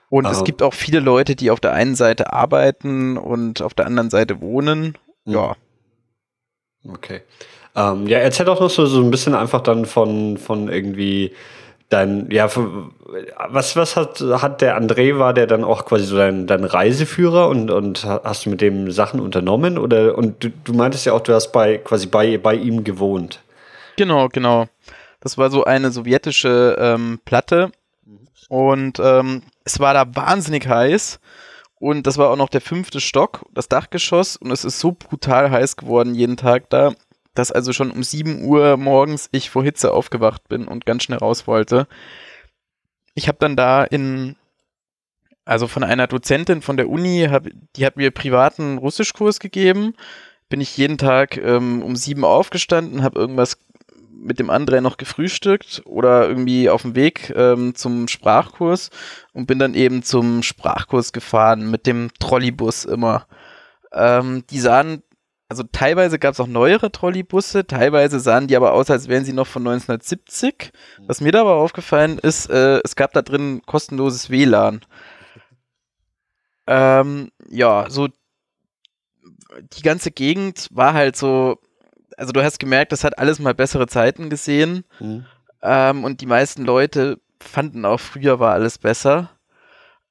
[0.08, 0.38] Und also.
[0.38, 4.10] es gibt auch viele Leute, die auf der einen Seite arbeiten und auf der anderen
[4.10, 4.96] Seite wohnen.
[5.24, 5.34] Mhm.
[5.34, 5.56] Ja.
[6.88, 7.22] Okay.
[7.74, 11.32] Ähm, ja, erzähl doch noch so, so ein bisschen einfach dann von, von irgendwie
[11.88, 12.48] dein, ja,
[13.48, 17.48] was, was hat, hat der André, war der dann auch quasi so dein, dein Reiseführer
[17.48, 19.78] und, und hast du mit dem Sachen unternommen?
[19.78, 23.40] Oder, und du, du meintest ja auch, du hast bei, quasi bei, bei ihm gewohnt.
[23.96, 24.66] Genau, genau.
[25.20, 27.72] Das war so eine sowjetische ähm, Platte
[28.48, 31.20] und ähm, es war da wahnsinnig heiß.
[31.80, 34.36] Und das war auch noch der fünfte Stock, das Dachgeschoss.
[34.36, 36.92] Und es ist so brutal heiß geworden jeden Tag da,
[37.38, 41.18] dass also schon um 7 Uhr morgens ich vor Hitze aufgewacht bin und ganz schnell
[41.18, 41.86] raus wollte.
[43.14, 44.36] Ich habe dann da in,
[45.44, 47.46] also von einer Dozentin von der Uni, hab,
[47.76, 49.94] die hat mir privaten Russischkurs gegeben.
[50.48, 53.58] Bin ich jeden Tag ähm, um 7 Uhr aufgestanden, habe irgendwas
[54.20, 58.90] mit dem André noch gefrühstückt oder irgendwie auf dem Weg ähm, zum Sprachkurs
[59.32, 63.26] und bin dann eben zum Sprachkurs gefahren mit dem Trolleybus immer.
[63.92, 65.04] Ähm, die sahen,
[65.48, 69.32] also teilweise gab es auch neuere Trolleybusse, teilweise sahen die aber aus, als wären sie
[69.32, 70.72] noch von 1970.
[71.06, 74.80] Was mir dabei aufgefallen ist, äh, es gab da drin kostenloses WLAN.
[76.66, 78.08] Ähm, ja, so
[79.72, 81.58] die ganze Gegend war halt so
[82.18, 84.84] also du hast gemerkt, das hat alles mal bessere Zeiten gesehen.
[84.98, 85.24] Mhm.
[85.62, 89.30] Ähm, und die meisten Leute fanden auch, früher war alles besser.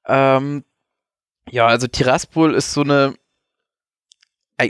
[0.06, 0.63] Ähm,
[1.50, 3.13] ja, also Tiraspol ist so eine,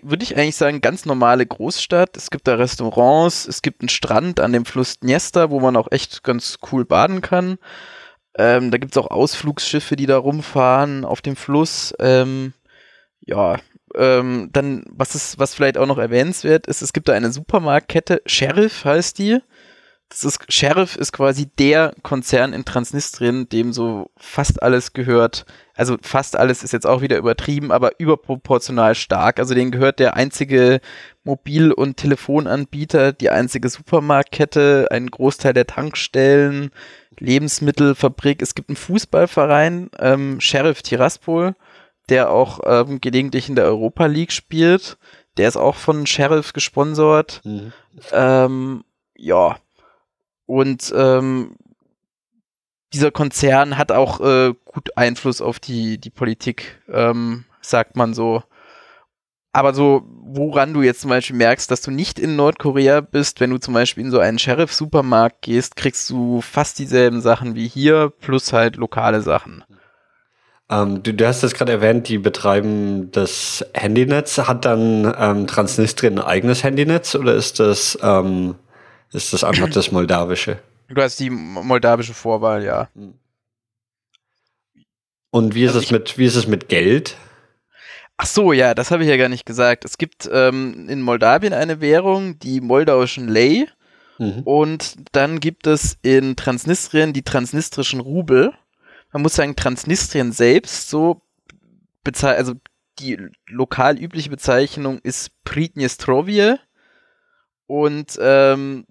[0.03, 2.17] würde ich eigentlich sagen, ganz normale Großstadt.
[2.17, 5.91] Es gibt da Restaurants, es gibt einen Strand an dem Fluss Dniester, wo man auch
[5.91, 7.57] echt ganz cool baden kann.
[8.37, 11.93] Ähm, da gibt es auch Ausflugsschiffe, die da rumfahren auf dem Fluss.
[11.99, 12.53] Ähm,
[13.21, 13.57] ja,
[13.95, 18.21] ähm, dann, was ist, was vielleicht auch noch erwähnenswert ist, es gibt da eine Supermarktkette,
[18.25, 19.39] Sheriff heißt die.
[20.09, 25.45] Das ist, Sheriff ist quasi der Konzern in Transnistrien, dem so fast alles gehört.
[25.75, 29.39] Also fast alles ist jetzt auch wieder übertrieben, aber überproportional stark.
[29.39, 30.79] Also denen gehört der einzige
[31.23, 36.71] Mobil- und Telefonanbieter, die einzige Supermarktkette, ein Großteil der Tankstellen,
[37.19, 38.41] Lebensmittelfabrik.
[38.41, 41.53] Es gibt einen Fußballverein, ähm, Sheriff Tiraspol
[42.09, 44.97] der auch ähm, gelegentlich in der Europa League spielt.
[45.37, 47.41] Der ist auch von Sheriff gesponsert.
[47.43, 47.73] Mhm.
[48.11, 48.83] Ähm,
[49.15, 49.57] ja.
[50.47, 51.55] Und ähm,
[52.93, 58.43] dieser Konzern hat auch äh, gut Einfluss auf die, die Politik, ähm, sagt man so.
[59.51, 63.49] aber so, woran du jetzt zum Beispiel merkst, dass du nicht in Nordkorea bist, wenn
[63.49, 68.11] du zum Beispiel in so einen Sheriff-Supermarkt gehst, kriegst du fast dieselben Sachen wie hier,
[68.21, 69.63] plus halt lokale Sachen.
[70.69, 74.37] Ähm, du, du, hast das gerade erwähnt, die betreiben das Handynetz.
[74.37, 78.55] Hat dann ähm, Transnistrien ein eigenes Handynetz oder ist das, ähm,
[79.11, 80.59] ist das einfach das moldawische?
[80.89, 82.89] Du hast die moldawische Vorwahl, ja.
[85.29, 87.17] Und wie ist also es mit, wie ist es mit Geld?
[88.17, 89.85] Ach so, ja, das habe ich ja gar nicht gesagt.
[89.85, 93.67] Es gibt ähm, in Moldawien eine Währung, die moldauischen Lei.
[94.17, 94.41] Mhm.
[94.43, 98.53] Und dann gibt es in Transnistrien die transnistrischen Rubel.
[99.13, 101.21] Man muss sagen, Transnistrien selbst so
[102.03, 102.53] bezeichnet, also
[102.99, 106.55] die lokal übliche Bezeichnung ist Pridnestrovie.
[107.67, 108.85] Und ähm,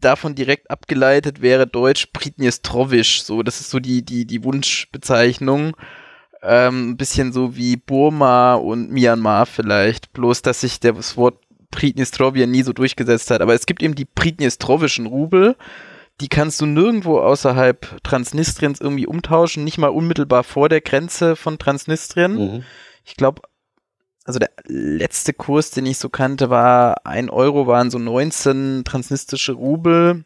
[0.00, 3.22] davon direkt abgeleitet wäre Deutsch Pridnestrovisch.
[3.22, 5.76] So, das ist so die, die, die Wunschbezeichnung.
[6.42, 12.46] Ähm, ein bisschen so wie Burma und Myanmar vielleicht, bloß dass sich das Wort Pridnestrovia
[12.46, 13.40] nie so durchgesetzt hat.
[13.40, 15.56] Aber es gibt eben die Pridnestrovischen Rubel,
[16.20, 21.58] die kannst du nirgendwo außerhalb Transnistriens irgendwie umtauschen, nicht mal unmittelbar vor der Grenze von
[21.58, 22.34] Transnistrien.
[22.34, 22.64] Mhm.
[23.04, 23.42] Ich glaube,
[24.26, 29.52] also der letzte Kurs, den ich so kannte, war ein Euro, waren so 19 transnistrische
[29.52, 30.24] Rubel.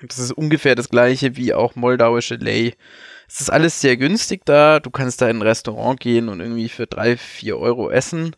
[0.00, 2.74] Das ist ungefähr das gleiche wie auch moldauische Lei.
[3.28, 4.78] Es ist alles sehr günstig da.
[4.78, 8.36] Du kannst da in ein Restaurant gehen und irgendwie für drei, vier Euro essen.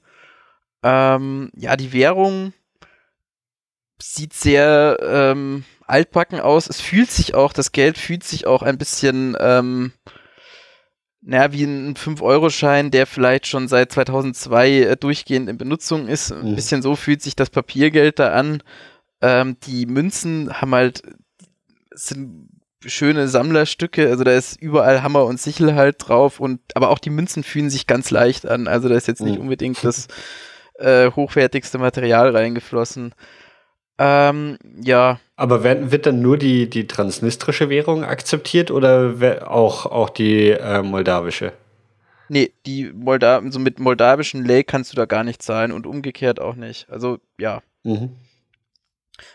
[0.83, 2.55] Ähm, ja, die Währung
[4.01, 6.66] sieht sehr ähm, altbacken aus.
[6.66, 9.92] Es fühlt sich auch, das Geld fühlt sich auch ein bisschen, ähm,
[11.20, 16.33] naja, wie ein 5-Euro-Schein, der vielleicht schon seit 2002 äh, durchgehend in Benutzung ist.
[16.33, 16.57] Ein mhm.
[16.57, 18.62] bisschen so fühlt sich das Papiergeld da an.
[19.20, 21.02] Ähm, die Münzen haben halt,
[21.92, 22.48] sind
[22.87, 24.09] schöne Sammlerstücke.
[24.09, 27.70] Also da ist überall Hammer und Sichel halt drauf und aber auch die Münzen fühlen
[27.70, 28.68] sich ganz leicht an.
[28.68, 29.42] Also da ist jetzt nicht mhm.
[29.42, 30.07] unbedingt das
[30.74, 33.14] äh, hochwertigste Material reingeflossen.
[33.98, 35.18] Ähm, ja.
[35.38, 39.14] Aber wird, wird dann nur die, die transnistrische Währung akzeptiert oder
[39.48, 41.53] auch, auch die äh, moldawische?
[42.29, 46.40] Nee, die Molda so mit moldawischen Lei kannst du da gar nicht zahlen und umgekehrt
[46.40, 46.90] auch nicht.
[46.90, 47.62] Also ja.
[47.85, 48.16] Mhm.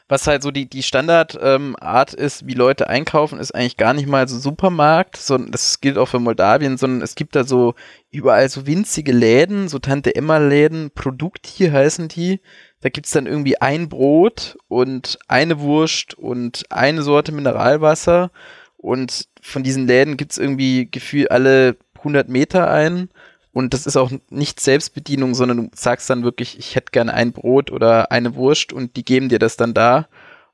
[0.07, 1.75] Was halt so die, die Standardart ähm,
[2.17, 6.07] ist, wie Leute einkaufen, ist eigentlich gar nicht mal so Supermarkt, sondern das gilt auch
[6.07, 7.75] für Moldawien, sondern es gibt da so
[8.11, 12.39] überall so winzige Läden, so Tante Emma-Läden, Produkttier heißen die.
[12.81, 18.31] Da gibt es dann irgendwie ein Brot und eine Wurst und eine Sorte Mineralwasser.
[18.77, 23.09] Und von diesen Läden gibt es irgendwie gefühlt alle 100 Meter ein.
[23.53, 27.31] Und das ist auch nicht Selbstbedienung, sondern du sagst dann wirklich, ich hätte gerne ein
[27.31, 30.07] Brot oder eine Wurst und die geben dir das dann da.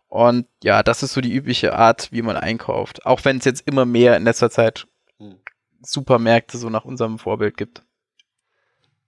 [0.10, 3.06] Und ja, das ist so die übliche Art, wie man einkauft.
[3.06, 4.86] Auch wenn es jetzt immer mehr in letzter Zeit
[5.18, 5.36] hm.
[5.82, 7.84] Supermärkte so nach unserem Vorbild gibt.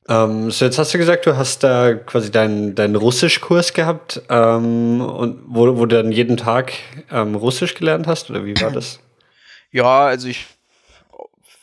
[0.07, 5.01] Ähm, so jetzt hast du gesagt, du hast da quasi deinen dein Russischkurs gehabt ähm,
[5.01, 6.73] und wo, wo du dann jeden Tag
[7.11, 8.99] ähm, Russisch gelernt hast oder wie war das?
[9.71, 10.47] Ja, also ich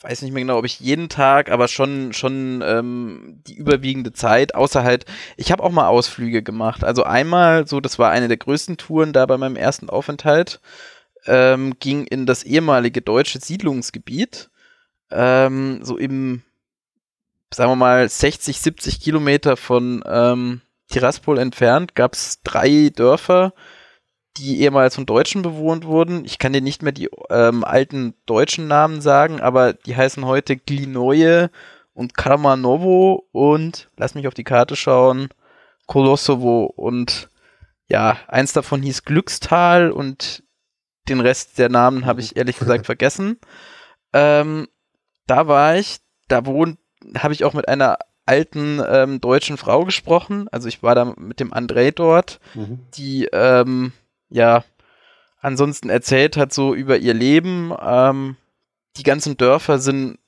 [0.09, 4.55] weiß nicht mehr genau, ob ich jeden Tag, aber schon, schon ähm, die überwiegende Zeit,
[4.55, 5.05] außer halt,
[5.37, 6.83] ich habe auch mal Ausflüge gemacht.
[6.83, 10.61] Also einmal, so, das war eine der größten Touren da bei meinem ersten Aufenthalt,
[11.27, 14.49] ähm, ging in das ehemalige deutsche Siedlungsgebiet,
[15.11, 16.42] ähm, so im,
[17.53, 23.53] sagen wir mal, 60, 70 Kilometer von ähm, Tiraspol entfernt, gab es drei Dörfer,
[24.38, 26.24] die ehemals von Deutschen bewohnt wurden.
[26.24, 30.57] Ich kann dir nicht mehr die ähm, alten deutschen Namen sagen, aber die heißen heute
[30.57, 31.51] Glinoje
[31.94, 35.29] und Karmanovo und, lass mich auf die Karte schauen,
[35.87, 37.29] Kolossovo und
[37.88, 40.42] ja, eins davon hieß Glückstal und
[41.09, 43.38] den Rest der Namen habe ich ehrlich gesagt vergessen.
[44.12, 44.68] Ähm,
[45.27, 45.98] da war ich,
[46.29, 46.79] da wohnt,
[47.16, 50.48] habe ich auch mit einer alten ähm, deutschen Frau gesprochen.
[50.53, 52.81] Also ich war da mit dem André dort, mhm.
[52.94, 53.92] die ähm,
[54.31, 54.64] ja,
[55.41, 57.73] ansonsten erzählt hat, so über ihr Leben.
[57.81, 58.37] Ähm,
[58.97, 60.19] die ganzen Dörfer sind,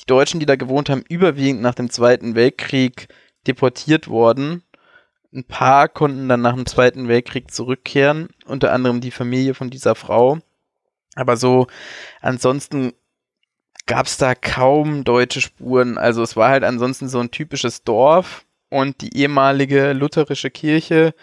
[0.00, 3.08] die Deutschen, die da gewohnt haben, überwiegend nach dem Zweiten Weltkrieg
[3.46, 4.62] deportiert worden.
[5.32, 9.94] Ein paar konnten dann nach dem Zweiten Weltkrieg zurückkehren, unter anderem die Familie von dieser
[9.94, 10.38] Frau.
[11.14, 11.66] Aber so,
[12.20, 12.92] ansonsten
[13.86, 15.98] gab es da kaum deutsche Spuren.
[15.98, 21.14] Also es war halt ansonsten so ein typisches Dorf und die ehemalige lutherische Kirche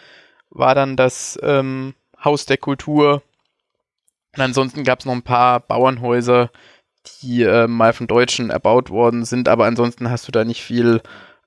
[0.50, 1.94] war dann das ähm,
[2.26, 3.24] Haus der Kultur.
[4.36, 6.52] Und ansonsten gab es noch ein paar Bauernhäuser,
[7.22, 11.02] die äh, mal von Deutschen erbaut worden sind, aber ansonsten hast du da nicht viel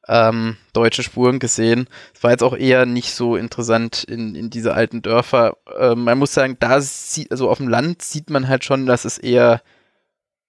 [0.06, 1.88] ähm, deutsche Spuren gesehen.
[2.14, 5.56] Es war jetzt auch eher nicht so interessant in, in diese alten Dörfer.
[5.78, 9.04] Ähm, man muss sagen, da sieht, also auf dem Land sieht man halt schon, dass
[9.04, 9.60] es eher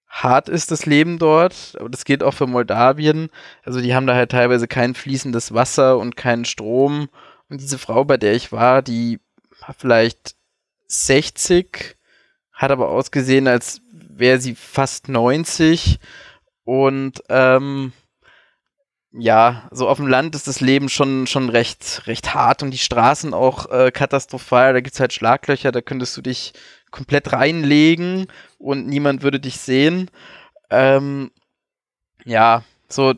[0.08, 3.30] hart ist das Leben dort, aber das gilt auch für Moldawien.
[3.64, 7.10] Also die haben da halt teilweise kein fließendes Wasser und keinen Strom.
[7.50, 9.20] Und diese Frau, bei der ich war, die
[9.78, 10.36] vielleicht
[10.88, 11.96] 60,
[12.52, 16.00] hat aber ausgesehen, als wäre sie fast 90.
[16.64, 17.94] Und ähm,
[19.12, 22.78] ja, so auf dem Land ist das Leben schon, schon recht, recht hart und die
[22.78, 24.74] Straßen auch äh, katastrophal.
[24.74, 26.54] Da gibt es halt Schlaglöcher, da könntest du dich
[26.92, 30.12] komplett reinlegen und niemand würde dich sehen.
[30.70, 31.32] Ähm,
[32.26, 33.16] ja, so,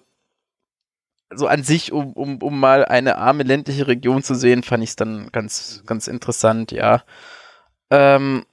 [1.34, 4.92] so an sich, um, um, um mal eine arme ländliche Region zu sehen, fand ich
[4.92, 7.04] es dann ganz, ganz interessant, ja.
[7.90, 8.46] Ähm,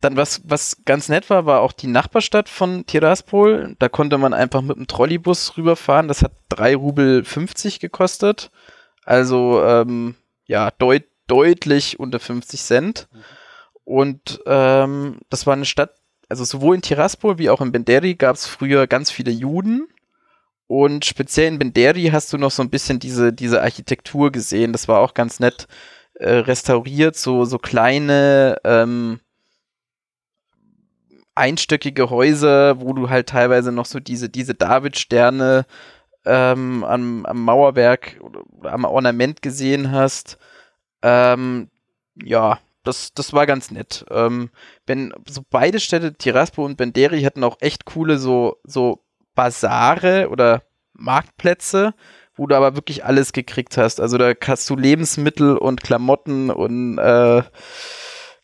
[0.00, 3.76] dann was, was ganz nett war, war auch die Nachbarstadt von Tiraspol.
[3.78, 6.08] Da konnte man einfach mit dem Trolleybus rüberfahren.
[6.08, 8.50] Das hat 3 Rubel 50 gekostet.
[9.04, 10.16] Also ähm,
[10.46, 13.08] ja, deut deutlich unter 50 Cent.
[13.84, 15.94] Und ähm, das war eine Stadt,
[16.28, 19.88] also sowohl in Tiraspol wie auch in Benderi gab es früher ganz viele Juden.
[20.72, 24.72] Und speziell in Benderi hast du noch so ein bisschen diese, diese Architektur gesehen.
[24.72, 25.68] Das war auch ganz nett
[26.14, 29.20] äh, restauriert, so, so kleine ähm,
[31.34, 35.66] einstöckige Häuser, wo du halt teilweise noch so diese, diese David-Sterne
[36.24, 40.38] ähm, am, am Mauerwerk oder am Ornament gesehen hast.
[41.02, 41.68] Ähm,
[42.14, 44.06] ja, das, das war ganz nett.
[44.10, 44.48] Ähm,
[44.86, 49.01] wenn so beide Städte, Tiraspol und Benderi, hatten auch echt coole so, so
[49.34, 51.94] Basare oder Marktplätze,
[52.36, 54.00] wo du aber wirklich alles gekriegt hast.
[54.00, 57.42] Also da hast du Lebensmittel und Klamotten und äh,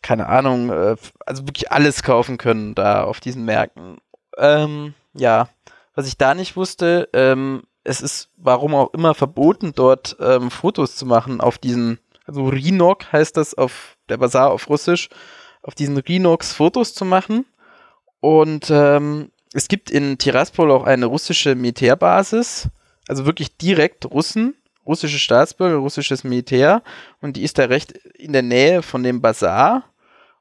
[0.01, 3.97] keine Ahnung, äh, also wirklich alles kaufen können da auf diesen Märkten.
[4.37, 5.49] Ähm, ja,
[5.95, 10.95] was ich da nicht wusste, ähm, es ist warum auch immer verboten, dort ähm, Fotos
[10.95, 15.09] zu machen auf diesen, also Rinok heißt das auf der Bazar auf Russisch,
[15.61, 17.45] auf diesen Rinox Fotos zu machen.
[18.21, 22.69] Und ähm, es gibt in Tiraspol auch eine russische Militärbasis,
[23.07, 26.83] also wirklich direkt Russen, russische Staatsbürger, russisches Militär.
[27.21, 29.91] Und die ist da recht in der Nähe von dem Bazar.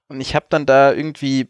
[0.08, 1.48] Und ich habe dann da irgendwie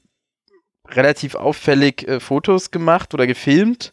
[0.86, 3.92] relativ auffällig äh, Fotos gemacht oder gefilmt,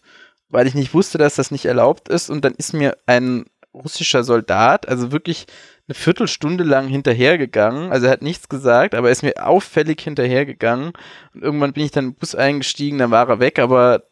[0.49, 2.29] weil ich nicht wusste, dass das nicht erlaubt ist.
[2.29, 3.45] Und dann ist mir ein
[3.83, 5.45] russischer Soldat, also wirklich
[5.87, 7.91] eine Viertelstunde lang hinterhergegangen.
[7.91, 10.93] Also er hat nichts gesagt, aber er ist mir auffällig hinterhergegangen.
[11.33, 14.03] Und irgendwann bin ich dann im Bus eingestiegen, dann war er weg, aber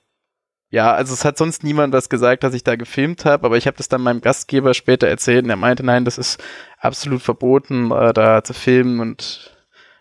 [0.70, 3.68] ja, also es hat sonst niemand was gesagt, dass ich da gefilmt habe, aber ich
[3.68, 6.44] habe das dann meinem Gastgeber später erzählt und er meinte, nein, das ist
[6.80, 9.56] absolut verboten, äh, da zu filmen und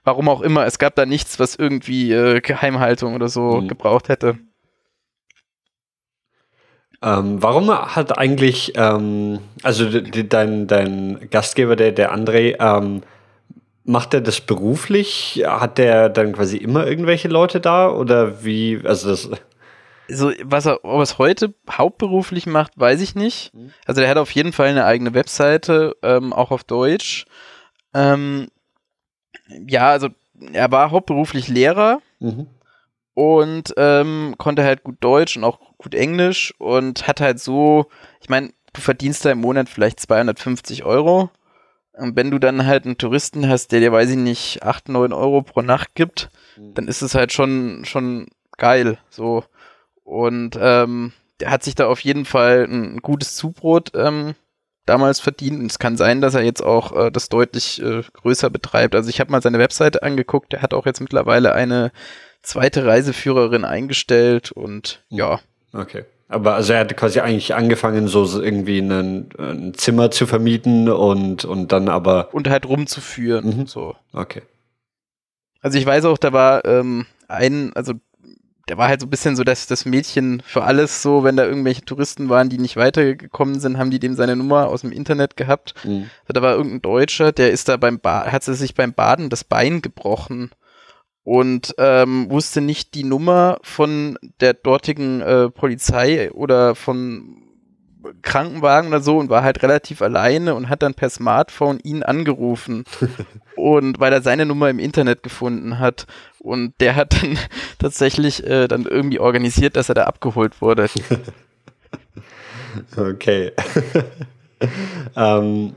[0.04, 3.68] warum auch immer, es gab da nichts, was irgendwie äh, Geheimhaltung oder so mhm.
[3.68, 4.38] gebraucht hätte.
[7.02, 13.02] Ähm, warum hat eigentlich, ähm, also dein, dein Gastgeber, der, der André, ähm,
[13.84, 15.42] macht er das beruflich?
[15.44, 19.30] Hat der dann quasi immer irgendwelche Leute da oder wie, also das
[20.08, 23.54] so, was er, ob er es heute hauptberuflich macht, weiß ich nicht.
[23.54, 23.72] Mhm.
[23.86, 27.24] Also der hat auf jeden Fall eine eigene Webseite, ähm, auch auf Deutsch.
[27.94, 28.48] Ähm,
[29.66, 30.08] ja, also
[30.52, 32.46] er war hauptberuflich Lehrer mhm.
[33.14, 37.86] Und ähm, konnte halt gut Deutsch und auch gut Englisch und hat halt so,
[38.20, 41.30] ich meine, du verdienst da im Monat vielleicht 250 Euro.
[41.94, 45.12] Und wenn du dann halt einen Touristen hast, der dir, weiß ich nicht, 8, 9
[45.12, 46.74] Euro pro Nacht gibt, mhm.
[46.74, 48.98] dann ist es halt schon, schon geil.
[49.10, 49.44] So.
[50.02, 54.34] Und ähm, der hat sich da auf jeden Fall ein, gutes Zubrot ähm,
[54.86, 55.60] damals verdient.
[55.60, 58.94] Und es kann sein, dass er jetzt auch äh, das deutlich äh, größer betreibt.
[58.94, 60.52] Also ich habe mal seine Webseite angeguckt.
[60.52, 61.92] Der hat auch jetzt mittlerweile eine
[62.42, 65.40] zweite Reiseführerin eingestellt und ja.
[65.72, 66.04] Okay.
[66.28, 71.44] Aber also er hat quasi eigentlich angefangen, so irgendwie einen, ein Zimmer zu vermieten und,
[71.44, 72.32] und dann aber.
[72.32, 73.58] Und halt rumzuführen.
[73.58, 73.66] Mhm.
[73.66, 73.94] So.
[74.14, 74.42] Okay.
[75.60, 77.94] Also ich weiß auch, da war ähm, ein, also
[78.68, 81.44] der war halt so ein bisschen so das, das Mädchen für alles so, wenn da
[81.44, 85.36] irgendwelche Touristen waren, die nicht weitergekommen sind, haben die dem seine Nummer aus dem Internet
[85.36, 85.74] gehabt.
[85.84, 86.08] Mhm.
[86.28, 89.82] Da war irgendein Deutscher, der ist da beim ba hat sich beim Baden das Bein
[89.82, 90.50] gebrochen
[91.24, 97.42] und ähm, wusste nicht die Nummer von der dortigen äh, Polizei oder von
[98.22, 102.84] Krankenwagen oder so und war halt relativ alleine und hat dann per Smartphone ihn angerufen.
[103.56, 106.06] und weil er seine Nummer im Internet gefunden hat.
[106.40, 107.38] Und der hat dann
[107.78, 110.88] tatsächlich äh, dann irgendwie organisiert, dass er da abgeholt wurde.
[112.96, 113.52] okay.
[115.16, 115.74] ähm,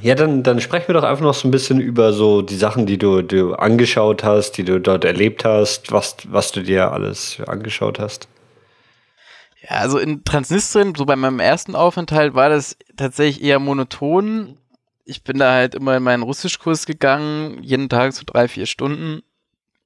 [0.00, 2.86] ja, dann, dann sprechen wir doch einfach noch so ein bisschen über so die Sachen,
[2.86, 7.38] die du, du angeschaut hast, die du dort erlebt hast, was, was du dir alles
[7.46, 8.28] angeschaut hast.
[9.62, 14.58] Ja, also in Transnistrien, so bei meinem ersten Aufenthalt, war das tatsächlich eher monoton.
[15.04, 19.22] Ich bin da halt immer in meinen Russischkurs gegangen, jeden Tag so drei, vier Stunden.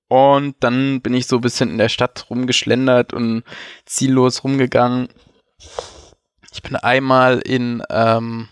[0.09, 3.43] Und dann bin ich so ein bisschen in der Stadt rumgeschlendert und
[3.85, 5.09] ziellos rumgegangen.
[6.53, 8.49] Ich bin einmal in, ähm,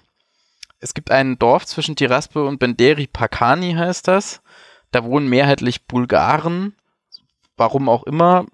[0.84, 4.42] es gibt ein Dorf zwischen Tiraspol und Benderi Pakani heißt das.
[4.90, 6.76] Da wohnen mehrheitlich Bulgaren.
[7.56, 8.44] Warum auch immer.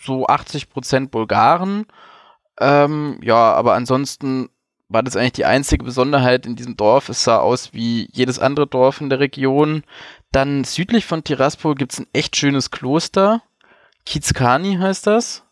[0.00, 1.86] So 80 Prozent Bulgaren.
[2.60, 4.50] Ähm, ja, aber ansonsten
[4.88, 7.08] war das eigentlich die einzige Besonderheit in diesem Dorf.
[7.08, 9.82] Es sah aus wie jedes andere Dorf in der Region.
[10.30, 13.42] Dann südlich von Tiraspol gibt es ein echt schönes Kloster.
[14.06, 15.42] Kizkani heißt das.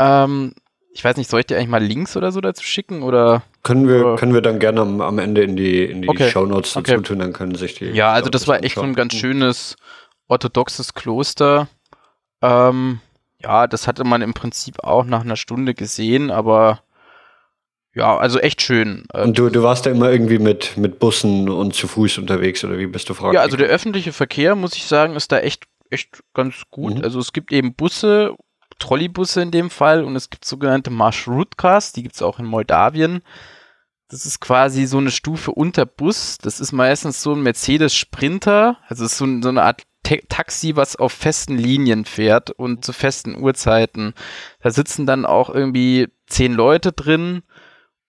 [0.00, 0.54] Ähm,
[0.92, 3.04] ich weiß nicht, soll ich dir eigentlich mal Links oder so dazu schicken?
[3.04, 4.16] Oder, können, wir, oder?
[4.16, 6.30] können wir dann gerne am, am Ende in die, in die okay.
[6.30, 7.02] Shownotes dazu okay.
[7.02, 7.86] tun, dann können sich die.
[7.86, 9.76] Ja, also das war echt so ein ganz schönes
[10.28, 11.68] orthodoxes Kloster.
[12.42, 13.00] Ähm,
[13.42, 16.82] ja, das hatte man im Prinzip auch nach einer Stunde gesehen, aber
[17.94, 19.04] ja, also echt schön.
[19.12, 22.64] Äh, und du, du warst da immer irgendwie mit, mit Bussen und zu Fuß unterwegs
[22.64, 23.34] oder wie bist du fraglich?
[23.34, 26.98] Ja, also der öffentliche Verkehr, muss ich sagen, ist da echt, echt ganz gut.
[26.98, 27.04] Mhm.
[27.04, 28.36] Also es gibt eben Busse,
[28.80, 33.22] Trolleybusse in dem Fall und es gibt sogenannte Marschrutkas, die gibt es auch in Moldawien.
[34.08, 36.38] Das ist quasi so eine Stufe unter Bus.
[36.38, 39.82] Das ist meistens so ein Mercedes Sprinter, also so, so eine Art
[40.28, 44.14] Taxi, was auf festen Linien fährt und zu festen Uhrzeiten.
[44.60, 47.42] Da sitzen dann auch irgendwie zehn Leute drin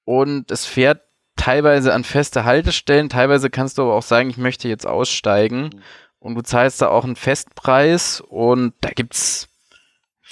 [0.04, 1.02] und es fährt
[1.36, 5.82] teilweise an feste Haltestellen, teilweise kannst du aber auch sagen, ich möchte jetzt aussteigen mhm.
[6.20, 9.50] und du zahlst da auch einen Festpreis und da gibt's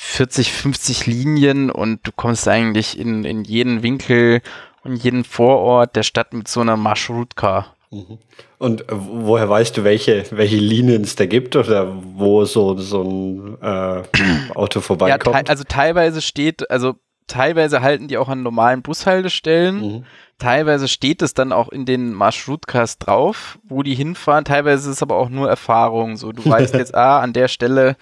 [0.01, 4.41] 40, 50 Linien und du kommst eigentlich in, in jeden Winkel
[4.81, 7.75] und jeden Vorort der Stadt mit so einer Marschrutka.
[7.91, 8.17] Mhm.
[8.59, 13.57] Und woher weißt du, welche, welche Linien es da gibt oder wo so, so ein
[13.61, 14.03] äh,
[14.55, 15.35] Auto vorbeikommt?
[15.35, 16.95] Ja, te also teilweise steht, also
[17.27, 19.81] teilweise halten die auch an normalen Bushaltestellen.
[19.81, 20.05] Mhm.
[20.37, 24.45] Teilweise steht es dann auch in den Marschrutkas drauf, wo die hinfahren.
[24.45, 26.15] Teilweise ist es aber auch nur Erfahrung.
[26.15, 27.97] So, du weißt jetzt, ah, an der Stelle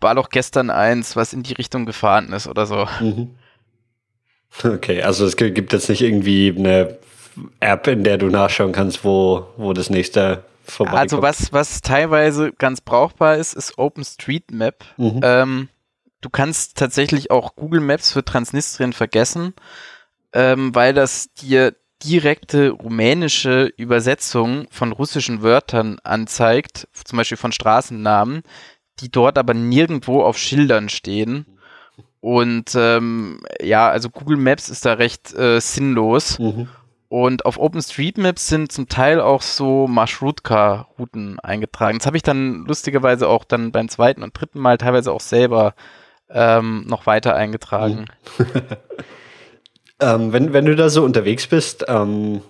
[0.00, 2.86] war doch gestern eins, was in die Richtung gefahren ist oder so.
[3.00, 3.34] Mhm.
[4.62, 6.98] Okay, also es gibt jetzt nicht irgendwie eine
[7.60, 11.02] App, in der du nachschauen kannst, wo, wo das nächste vorbeikommt.
[11.02, 14.84] Also was, was teilweise ganz brauchbar ist, ist OpenStreetMap.
[14.96, 15.20] Mhm.
[15.22, 15.68] Ähm,
[16.20, 19.54] du kannst tatsächlich auch Google Maps für Transnistrien vergessen,
[20.32, 21.74] ähm, weil das dir
[22.04, 28.42] direkte rumänische Übersetzung von russischen Wörtern anzeigt, zum Beispiel von Straßennamen,
[29.00, 31.46] die dort aber nirgendwo auf Schildern stehen.
[32.20, 36.38] Und ähm, ja, also Google Maps ist da recht äh, sinnlos.
[36.38, 36.68] Mhm.
[37.08, 41.98] Und auf OpenStreetMaps sind zum Teil auch so Marschrutka-Routen eingetragen.
[41.98, 45.74] Das habe ich dann lustigerweise auch dann beim zweiten und dritten Mal teilweise auch selber
[46.28, 48.06] ähm, noch weiter eingetragen.
[50.00, 52.42] ähm, wenn, wenn du da so unterwegs bist, ähm,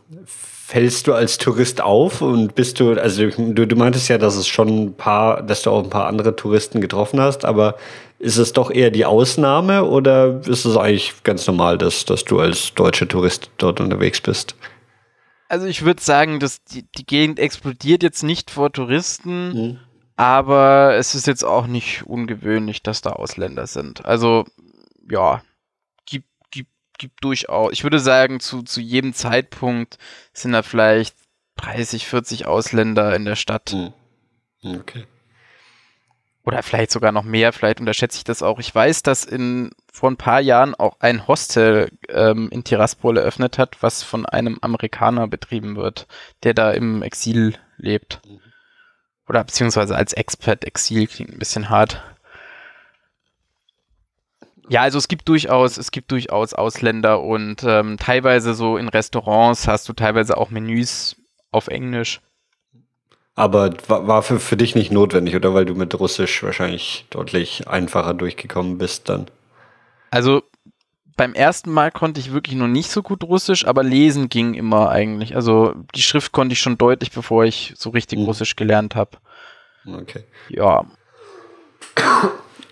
[0.68, 4.46] fällst du als Tourist auf und bist du, also du, du meintest ja, dass es
[4.46, 7.76] schon ein paar, dass du auch ein paar andere Touristen getroffen hast, aber
[8.18, 12.38] ist es doch eher die Ausnahme oder ist es eigentlich ganz normal, dass, dass du
[12.38, 14.56] als deutscher Tourist dort unterwegs bist?
[15.48, 19.52] Also ich würde sagen, dass die, die Gegend explodiert jetzt nicht vor Touristen.
[19.54, 19.78] Mhm.
[20.16, 24.04] Aber es ist jetzt auch nicht ungewöhnlich, dass da Ausländer sind.
[24.04, 24.44] Also,
[25.08, 25.40] ja,
[26.98, 27.72] gibt, durchaus.
[27.72, 29.98] Ich würde sagen, zu, zu jedem Zeitpunkt
[30.32, 31.16] sind da vielleicht
[31.56, 33.70] 30, 40 Ausländer in der Stadt.
[33.70, 33.92] Hm.
[34.62, 35.06] Okay.
[36.44, 38.58] Oder vielleicht sogar noch mehr, vielleicht unterschätze ich das auch.
[38.58, 43.58] Ich weiß, dass in vor ein paar Jahren auch ein Hostel ähm, in Tiraspol eröffnet
[43.58, 46.06] hat, was von einem Amerikaner betrieben wird,
[46.44, 48.22] der da im Exil lebt.
[48.26, 48.40] Mhm.
[49.28, 52.02] Oder beziehungsweise als Expert Exil klingt ein bisschen hart.
[54.68, 59.66] Ja, also es gibt durchaus, es gibt durchaus Ausländer und ähm, teilweise so in Restaurants
[59.66, 61.16] hast du teilweise auch Menüs
[61.50, 62.20] auf Englisch.
[63.34, 68.12] Aber war für, für dich nicht notwendig, oder weil du mit Russisch wahrscheinlich deutlich einfacher
[68.12, 69.30] durchgekommen bist dann?
[70.10, 70.42] Also
[71.16, 74.90] beim ersten Mal konnte ich wirklich noch nicht so gut Russisch, aber lesen ging immer
[74.90, 75.36] eigentlich.
[75.36, 78.24] Also die Schrift konnte ich schon deutlich, bevor ich so richtig mhm.
[78.24, 79.18] Russisch gelernt habe.
[79.86, 80.24] Okay.
[80.48, 80.84] Ja.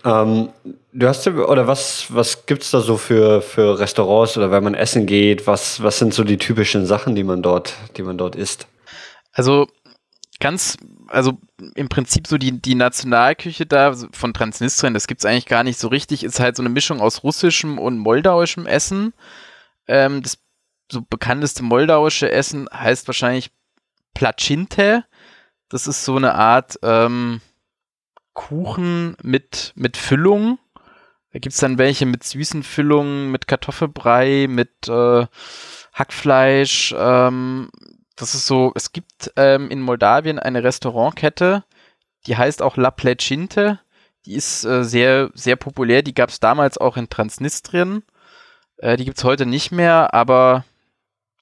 [0.07, 0.49] Ähm,
[0.93, 4.73] du hast oder was, was gibt es da so für, für Restaurants oder wenn man
[4.73, 8.35] essen geht, was, was sind so die typischen Sachen, die man dort, die man dort
[8.37, 8.67] isst?
[9.33, 9.67] Also
[10.39, 10.77] ganz,
[11.07, 11.37] also
[11.75, 15.77] im Prinzip so die, die Nationalküche da von Transnistrien, das gibt es eigentlich gar nicht
[15.77, 19.13] so richtig, ist halt so eine Mischung aus russischem und moldauischem Essen.
[19.89, 20.37] Ähm, das
[20.89, 23.51] so bekannteste moldauische Essen heißt wahrscheinlich
[24.13, 25.03] Placinte.
[25.67, 27.41] Das ist so eine Art ähm,
[28.37, 30.59] Kuchen mit, mit Füllung.
[31.33, 35.25] Da gibt es dann welche mit süßen Füllungen, mit Kartoffelbrei, mit äh,
[35.91, 36.93] Hackfleisch.
[36.95, 37.71] Ähm,
[38.15, 41.63] das ist so, es gibt ähm, in Moldawien eine Restaurantkette,
[42.27, 43.79] Die heißt auch La Plecinte.
[44.27, 46.03] Die ist äh, sehr, sehr populär.
[46.03, 48.03] Die gab es damals auch in Transnistrien.
[48.77, 50.63] Äh, die gibt es heute nicht mehr, aber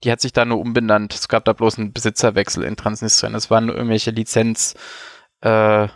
[0.04, 1.14] die hat sich da nur umbenannt.
[1.14, 3.36] Es gab da bloß einen Besitzerwechsel in Transnistrien.
[3.36, 4.76] Es waren nur irgendwelche Lizenz-
[5.42, 5.90] äh,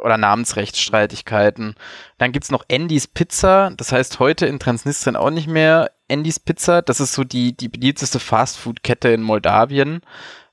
[0.00, 1.74] oder Namensrechtsstreitigkeiten.
[2.18, 3.70] Dann gibt es noch Andys Pizza.
[3.76, 6.82] Das heißt heute in Transnistrien auch nicht mehr Andys Pizza.
[6.82, 10.00] Das ist so die, die beliebteste Fastfood-Kette in Moldawien.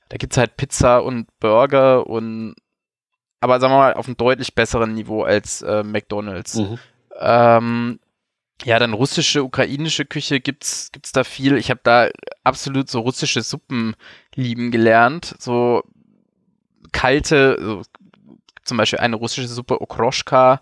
[0.08, 2.54] Da gibt es halt Pizza und Burger und
[3.40, 6.56] aber sagen wir mal auf einem deutlich besseren Niveau als äh, McDonalds.
[6.56, 6.78] Mhm.
[7.20, 8.00] Ähm,
[8.64, 11.56] ja, dann russische, ukrainische Küche gibt's gibt's da viel.
[11.56, 12.08] Ich habe da
[12.42, 13.94] absolut so russische Suppen
[14.34, 15.36] lieben gelernt.
[15.38, 15.84] So
[16.92, 17.82] kalte, so,
[18.68, 20.60] zum Beispiel eine russische Suppe Okroschka.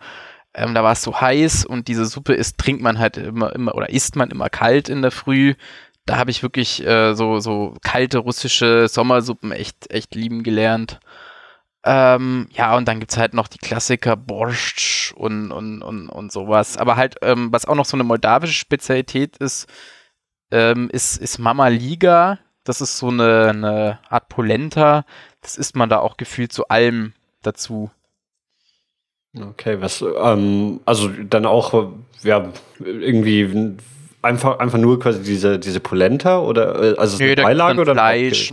[0.54, 3.74] Ähm, da war es so heiß und diese Suppe ist, trinkt man halt immer, immer
[3.74, 5.54] oder isst man immer kalt in der Früh.
[6.06, 11.00] Da habe ich wirklich äh, so, so kalte russische Sommersuppen echt, echt lieben gelernt.
[11.84, 16.32] Ähm, ja, und dann gibt es halt noch die Klassiker Borscht und, und, und, und
[16.32, 16.76] sowas.
[16.76, 19.68] Aber halt, ähm, was auch noch so eine moldawische Spezialität ist,
[20.50, 22.38] ähm, ist, ist Mama Liga.
[22.64, 25.04] Das ist so eine, eine Art Polenta.
[25.42, 27.90] Das isst man da auch gefühlt zu allem dazu.
[29.38, 33.76] Okay, was, ähm, also dann auch, ja, irgendwie
[34.22, 38.52] einfach, einfach nur quasi diese, diese Polenta oder äh, also nee, Beilage oder Fleisch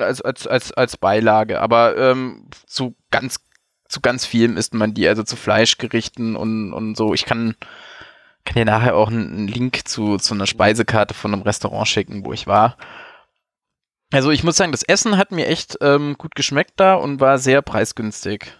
[0.00, 3.38] als, als, als, als Beilage, aber ähm, zu ganz
[3.92, 7.12] zu ganz vielem isst man die, also zu Fleischgerichten und, und so.
[7.14, 7.54] Ich kann,
[8.44, 12.32] kann dir nachher auch einen Link zu, zu einer Speisekarte von einem Restaurant schicken, wo
[12.32, 12.78] ich war.
[14.10, 17.38] Also ich muss sagen, das Essen hat mir echt ähm, gut geschmeckt da und war
[17.38, 18.52] sehr preisgünstig.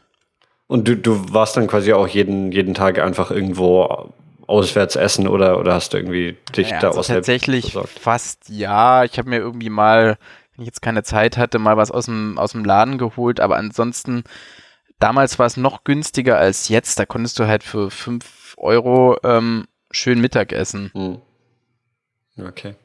[0.72, 4.10] Und du, du warst dann quasi auch jeden, jeden Tag einfach irgendwo
[4.46, 7.98] auswärts essen oder, oder hast du irgendwie dich ja, da also Tatsächlich besorgt?
[7.98, 9.04] fast ja.
[9.04, 10.16] Ich habe mir irgendwie mal,
[10.56, 13.58] wenn ich jetzt keine Zeit hatte, mal was aus dem, aus dem Laden geholt, aber
[13.58, 14.24] ansonsten,
[14.98, 16.98] damals war es noch günstiger als jetzt.
[16.98, 20.90] Da konntest du halt für 5 Euro ähm, schön Mittag essen.
[20.94, 21.18] Hm.
[22.48, 22.76] Okay.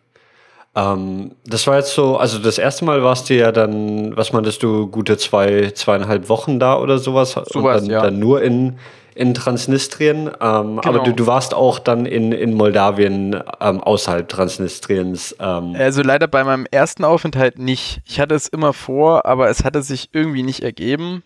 [0.78, 4.62] Ähm, das war jetzt so, also das erste Mal warst du ja dann, was meintest
[4.62, 7.32] du, gute zwei, zweieinhalb Wochen da oder sowas?
[7.32, 8.02] Sowas, und dann, ja.
[8.04, 8.78] dann nur in,
[9.16, 10.28] in Transnistrien.
[10.28, 10.82] Ähm, genau.
[10.84, 15.36] Aber du, du warst auch dann in, in Moldawien ähm, außerhalb Transnistriens.
[15.40, 15.76] Ähm.
[15.76, 18.02] Also leider bei meinem ersten Aufenthalt nicht.
[18.06, 21.24] Ich hatte es immer vor, aber es hatte sich irgendwie nicht ergeben.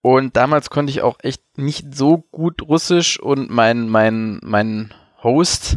[0.00, 5.76] Und damals konnte ich auch echt nicht so gut Russisch und mein, mein, mein Host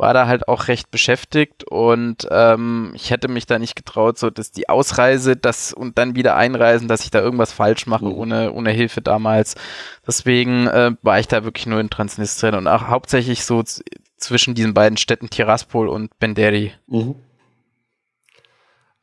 [0.00, 4.30] war da halt auch recht beschäftigt und ähm, ich hätte mich da nicht getraut, so
[4.30, 8.14] dass die Ausreise das und dann wieder einreisen, dass ich da irgendwas falsch mache mhm.
[8.14, 9.56] ohne, ohne Hilfe damals.
[10.06, 13.62] Deswegen äh, war ich da wirklich nur in Transnistrien und auch hauptsächlich so
[14.16, 16.72] zwischen diesen beiden Städten Tiraspol und Benderi.
[16.86, 17.16] Mhm.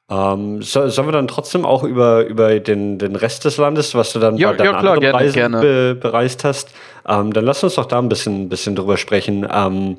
[0.10, 4.14] Ähm, so, sollen wir dann trotzdem auch über, über den, den Rest des Landes, was
[4.14, 5.62] du dann ja, bei deinen ja, klar, anderen gerne, Reisen gerne.
[5.62, 6.72] Be, bereist hast,
[7.08, 9.48] ähm, dann lass uns doch da ein bisschen, bisschen drüber sprechen.
[9.54, 9.98] Ähm,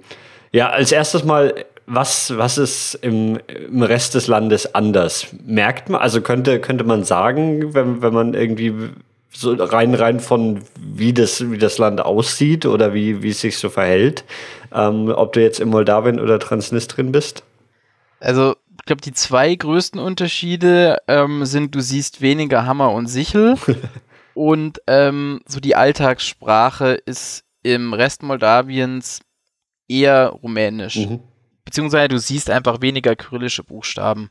[0.53, 5.29] ja, als erstes mal, was, was ist im, im Rest des Landes anders?
[5.45, 8.75] Merkt man, also könnte, könnte man sagen, wenn, wenn man irgendwie
[9.33, 13.59] so rein, rein von wie das, wie das Land aussieht oder wie, wie es sich
[13.59, 14.25] so verhält,
[14.73, 17.43] ähm, ob du jetzt in Moldawien oder Transnistrien bist?
[18.21, 23.55] Also, ich glaube, die zwei größten Unterschiede ähm, sind, du siehst weniger Hammer und Sichel
[24.35, 29.21] und ähm, so die Alltagssprache ist im Rest Moldawiens
[29.89, 30.97] eher rumänisch.
[30.97, 31.20] Mhm.
[31.64, 34.28] Beziehungsweise du siehst einfach weniger kyrillische Buchstaben.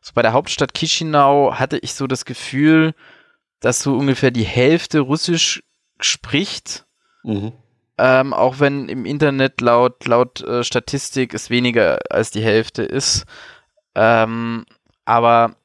[0.00, 2.94] So bei der Hauptstadt Chisinau hatte ich so das Gefühl,
[3.60, 5.62] dass so ungefähr die Hälfte Russisch
[5.98, 6.86] spricht.
[7.24, 7.52] Mhm.
[7.98, 13.24] Ähm, auch wenn im Internet laut, laut äh, Statistik es weniger als die Hälfte ist.
[13.94, 14.66] Ähm,
[15.06, 15.56] aber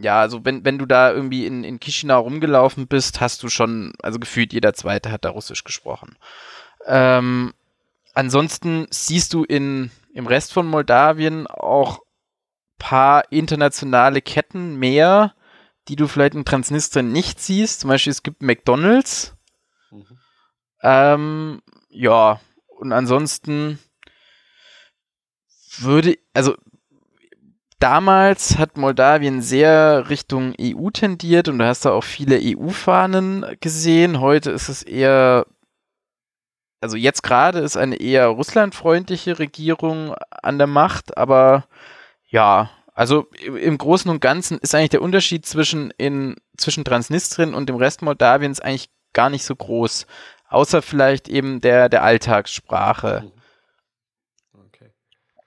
[0.00, 3.94] ja, also wenn, wenn du da irgendwie in, in Chisinau rumgelaufen bist, hast du schon,
[4.02, 6.16] also gefühlt jeder Zweite hat da Russisch gesprochen.
[6.86, 7.52] Ähm,
[8.18, 12.00] ansonsten siehst du in, im Rest von Moldawien auch
[12.76, 15.34] paar internationale Ketten mehr,
[15.86, 17.80] die du vielleicht in Transnistrien nicht siehst.
[17.80, 19.36] Zum Beispiel es gibt McDonalds.
[19.92, 20.18] Mhm.
[20.82, 23.78] Ähm, ja, und ansonsten
[25.78, 26.56] würde, also
[27.78, 34.18] damals hat Moldawien sehr Richtung EU tendiert und du hast da auch viele EU-Fahnen gesehen.
[34.18, 35.46] Heute ist es eher
[36.80, 41.66] also jetzt gerade ist eine eher russlandfreundliche Regierung an der Macht, aber
[42.28, 47.68] ja, also im Großen und Ganzen ist eigentlich der Unterschied zwischen, in, zwischen Transnistrien und
[47.68, 50.06] dem Rest Moldawiens eigentlich gar nicht so groß.
[50.48, 53.30] Außer vielleicht eben der, der Alltagssprache.
[54.52, 54.60] Mhm.
[54.66, 54.92] Okay.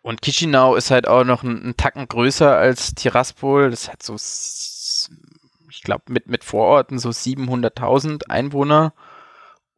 [0.02, 3.70] Und Chisinau ist halt auch noch ein, ein Tacken größer als Tiraspol.
[3.70, 8.94] Das hat so, ich glaube, mit, mit Vororten so 700.000 Einwohner.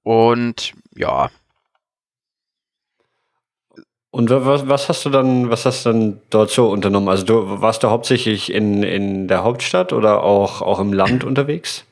[0.04, 1.32] Und ja.
[4.14, 7.09] Und was, was hast du dann, was hast du dann dort so unternommen?
[7.09, 11.84] Also du warst du hauptsächlich in, in der Hauptstadt oder auch, auch im Land unterwegs?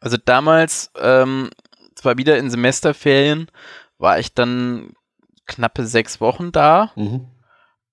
[0.00, 1.50] Also damals, ähm,
[1.94, 3.46] zwar wieder in Semesterferien,
[3.98, 4.94] war ich dann
[5.46, 6.90] knappe sechs Wochen da.
[6.96, 7.26] Mhm.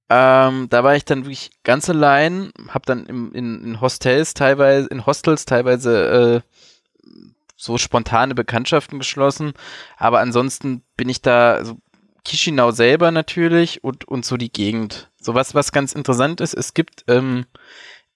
[0.09, 4.87] Ähm, da war ich dann wirklich ganz allein, habe dann im, in, in, Hostels teilweise,
[4.87, 7.11] in Hostels teilweise äh,
[7.57, 9.53] so spontane Bekanntschaften geschlossen.
[9.97, 11.77] Aber ansonsten bin ich da, also
[12.25, 15.09] Chisinau selber natürlich und, und so die Gegend.
[15.19, 17.45] So was, was ganz interessant ist, es gibt ähm,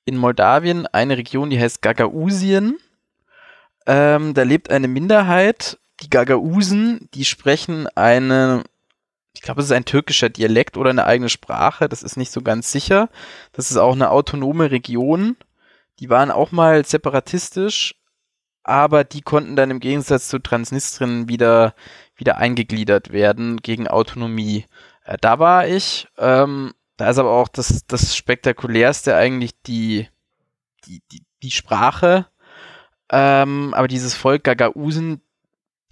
[0.05, 2.77] in Moldawien eine Region, die heißt Gagausien.
[3.87, 8.63] Ähm, da lebt eine Minderheit, die Gagausen, die sprechen eine
[9.35, 12.41] ich glaube, es ist ein türkischer Dialekt oder eine eigene Sprache, das ist nicht so
[12.41, 13.09] ganz sicher.
[13.51, 15.35] Das ist auch eine autonome Region.
[15.99, 17.95] Die waren auch mal separatistisch,
[18.65, 21.75] aber die konnten dann im Gegensatz zu Transnistrien wieder,
[22.15, 24.65] wieder eingegliedert werden gegen Autonomie.
[25.03, 26.07] Äh, da war ich.
[26.17, 30.09] Ähm, da ist aber auch das, das Spektakulärste eigentlich die,
[30.85, 32.25] die, die, die Sprache.
[33.11, 35.21] Ähm, aber dieses Volk Gagausen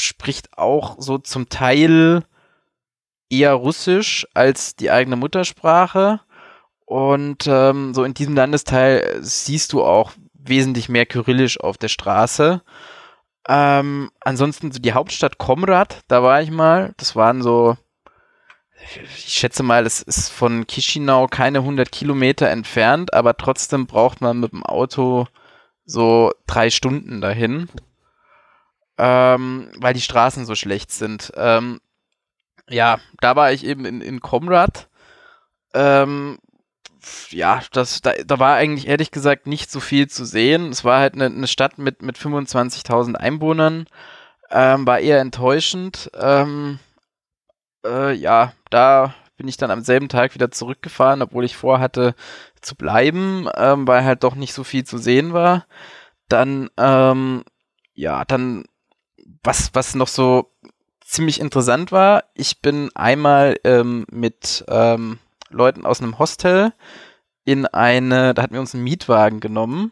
[0.01, 2.23] spricht auch so zum Teil
[3.29, 6.21] eher Russisch als die eigene Muttersprache.
[6.85, 10.13] Und ähm, so in diesem Landesteil siehst du auch
[10.43, 12.61] wesentlich mehr Kyrillisch auf der Straße.
[13.47, 16.93] Ähm, ansonsten so die Hauptstadt Komrad, da war ich mal.
[16.97, 17.77] Das waren so,
[19.15, 24.39] ich schätze mal, es ist von Chisinau keine 100 Kilometer entfernt, aber trotzdem braucht man
[24.39, 25.27] mit dem Auto
[25.85, 27.69] so drei Stunden dahin,
[28.97, 31.33] ähm, weil die Straßen so schlecht sind.
[31.35, 31.81] Ähm,
[32.69, 34.87] ja, da war ich eben in, in Comrade.
[35.73, 36.39] Ähm,
[37.29, 40.69] ja, das, da, da war eigentlich ehrlich gesagt nicht so viel zu sehen.
[40.69, 43.87] Es war halt eine, eine Stadt mit, mit 25.000 Einwohnern.
[44.51, 46.11] Ähm, war eher enttäuschend.
[46.19, 46.79] Ähm,
[47.85, 52.15] äh, ja, da bin ich dann am selben Tag wieder zurückgefahren, obwohl ich vorhatte
[52.61, 55.65] zu bleiben, ähm, weil halt doch nicht so viel zu sehen war.
[56.29, 57.43] Dann, ähm,
[57.93, 58.65] ja, dann,
[59.43, 60.51] was, was noch so
[61.03, 65.19] ziemlich interessant war, ich bin einmal ähm, mit ähm,
[65.53, 66.73] Leuten aus einem Hostel
[67.45, 69.91] in eine, da hatten wir uns einen Mietwagen genommen,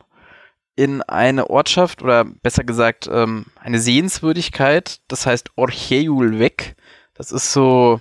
[0.76, 6.76] in eine Ortschaft oder besser gesagt ähm, eine Sehenswürdigkeit, das heißt Orcheul weg.
[7.14, 8.00] Das ist so,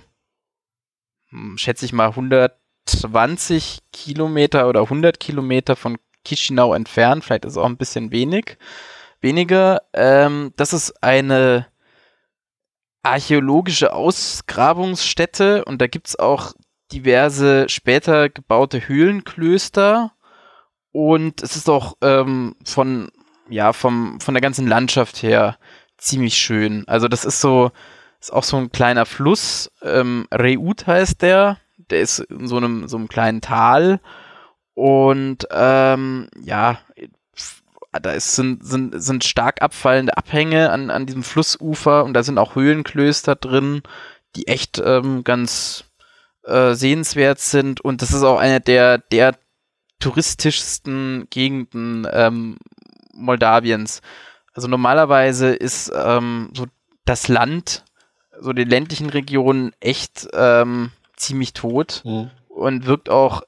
[1.29, 7.57] hm, schätze ich mal, 120 Kilometer oder 100 Kilometer von Chisinau entfernt, vielleicht ist es
[7.57, 8.57] auch ein bisschen wenig,
[9.19, 9.81] weniger.
[9.93, 11.67] Ähm, das ist eine
[13.03, 16.53] archäologische Ausgrabungsstätte und da gibt es auch
[16.91, 20.11] diverse später gebaute Höhlenklöster.
[20.91, 23.11] Und es ist auch ähm, von
[23.49, 25.57] ja vom von der ganzen Landschaft her
[25.97, 26.87] ziemlich schön.
[26.87, 27.71] Also das ist so
[28.19, 32.87] ist auch so ein kleiner Fluss, ähm, Reut heißt der, der ist in so einem
[32.87, 33.99] so einem kleinen Tal.
[34.73, 36.79] Und ähm, ja
[37.99, 42.05] da ist, sind, sind, sind stark abfallende Abhänge an, an diesem Flussufer.
[42.05, 43.81] Und da sind auch Höhlenklöster drin,
[44.35, 45.85] die echt ähm, ganz
[46.43, 49.35] äh, sehenswert sind und das ist auch eine der, der
[49.99, 52.57] touristischsten Gegenden ähm,
[53.13, 54.01] Moldawiens.
[54.53, 56.65] Also normalerweise ist ähm, so
[57.05, 57.85] das Land,
[58.39, 62.31] so die ländlichen Regionen echt ähm, ziemlich tot mhm.
[62.49, 63.43] und wirkt auch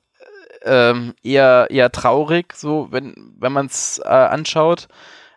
[0.64, 4.88] ähm, eher, eher traurig, so wenn, wenn man es äh, anschaut.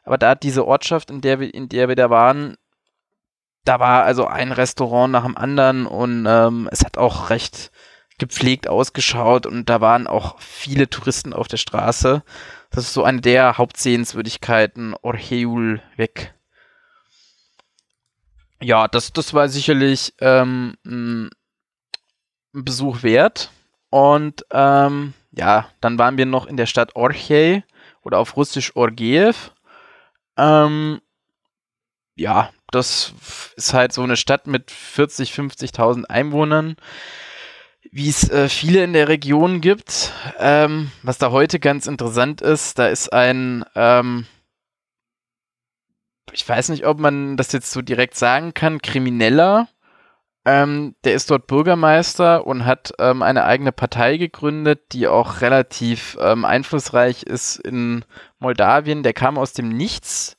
[0.05, 2.57] Aber da hat diese Ortschaft, in der wir, in der wir da waren,
[3.67, 7.73] da war also ein Restaurant nach dem anderen und ähm, es hat auch recht
[8.19, 12.23] gepflegt ausgeschaut und da waren auch viele Touristen auf der Straße.
[12.71, 16.35] Das ist so eine der Hauptsehenswürdigkeiten, Orheul weg.
[18.61, 21.31] Ja, das, das war sicherlich ähm, ein
[22.53, 23.51] Besuch wert.
[23.91, 27.65] Und ähm, ja, dann waren wir noch in der Stadt Orchei
[28.03, 29.53] oder auf Russisch Orgeev.
[30.37, 31.01] Ähm,
[32.15, 33.15] ja, das
[33.57, 36.77] ist halt so eine Stadt mit 40, 50.000 Einwohnern,
[37.91, 40.13] wie es äh, viele in der Region gibt.
[40.39, 44.27] Ähm, was da heute ganz interessant ist, da ist ein, ähm,
[46.33, 49.69] ich weiß nicht, ob man das jetzt so direkt sagen kann, Krimineller,
[50.47, 56.17] ähm, der ist dort Bürgermeister und hat ähm, eine eigene Partei gegründet, die auch relativ
[56.21, 58.05] ähm, einflussreich ist in
[58.39, 59.03] Moldawien.
[59.03, 60.37] Der kam aus dem Nichts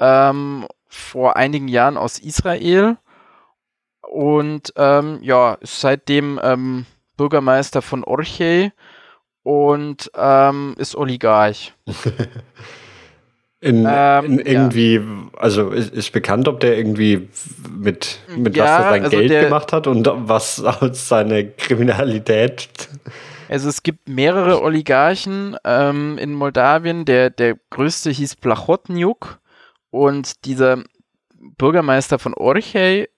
[0.00, 2.96] ähm, vor einigen Jahren aus Israel
[4.02, 8.72] und ähm, ja, ist seitdem ähm, Bürgermeister von Orche
[9.42, 10.10] und
[10.76, 11.74] ist Oligarch.
[13.66, 15.02] In, ähm, in irgendwie, ja.
[15.38, 17.28] also ist, ist, bekannt, ob der irgendwie
[17.74, 21.48] mit, mit ja, was er sein also Geld der, gemacht hat und was aus seine
[21.48, 22.68] Kriminalität.
[23.48, 27.06] Also es gibt mehrere Oligarchen ähm, in Moldawien.
[27.06, 29.40] Der, der größte hieß Plachotniuk
[29.96, 30.82] und dieser
[31.34, 33.08] Bürgermeister von Orchei,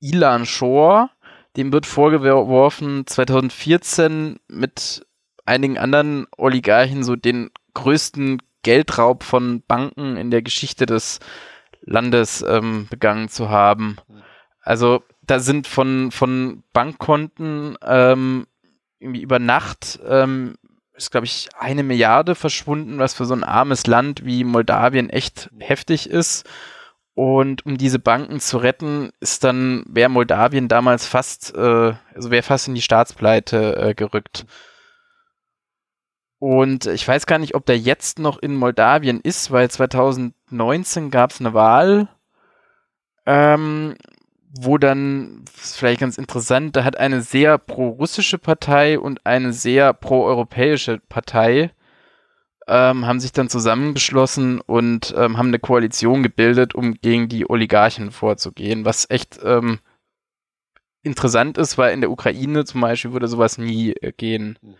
[0.00, 1.10] Ilan Shor,
[1.56, 5.06] dem wird vorgeworfen, 2014 mit
[5.44, 11.18] einigen anderen Oligarchen so den größten Geldraub von Banken in der Geschichte des
[11.82, 13.96] Landes ähm, begangen zu haben.
[14.60, 18.46] Also da sind von, von Bankkonten ähm,
[19.00, 20.54] irgendwie über Nacht ähm,
[21.02, 25.50] ist, glaube ich, eine Milliarde verschwunden, was für so ein armes Land wie Moldawien echt
[25.58, 26.48] heftig ist.
[27.14, 32.42] Und um diese Banken zu retten, ist dann, wäre Moldawien damals fast, äh, also wäre
[32.42, 34.46] fast in die Staatspleite äh, gerückt.
[36.38, 41.30] Und ich weiß gar nicht, ob der jetzt noch in Moldawien ist, weil 2019 gab
[41.30, 42.08] es eine Wahl,
[43.26, 43.94] ähm,
[44.54, 49.52] wo dann, das ist vielleicht ganz interessant, da hat eine sehr pro-russische Partei und eine
[49.52, 51.70] sehr pro-europäische Partei
[52.68, 58.12] ähm, haben sich dann zusammengeschlossen und ähm, haben eine Koalition gebildet, um gegen die Oligarchen
[58.12, 59.80] vorzugehen, was echt ähm,
[61.02, 64.58] interessant ist, weil in der Ukraine zum Beispiel würde sowas nie äh, gehen.
[64.62, 64.74] Mhm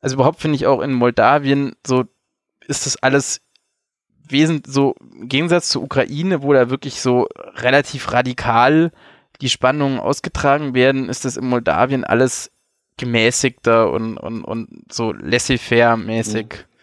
[0.00, 2.04] also überhaupt finde ich auch in Moldawien so
[2.68, 3.40] ist das alles
[4.28, 8.92] wesentlich so im Gegensatz zur Ukraine, wo da wirklich so relativ radikal
[9.40, 12.50] die Spannungen ausgetragen werden, ist das in Moldawien alles
[12.96, 16.46] gemäßigter und, und, und so laissez-faire mäßig.
[16.46, 16.76] Mhm.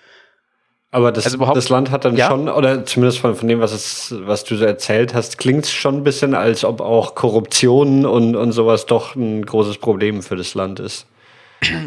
[0.92, 2.28] Aber das, also das Land hat dann ja?
[2.28, 5.72] schon, oder zumindest von, von dem, was, es, was du so erzählt hast, klingt es
[5.72, 10.36] schon ein bisschen, als ob auch Korruption und, und sowas doch ein großes Problem für
[10.36, 11.08] das Land ist.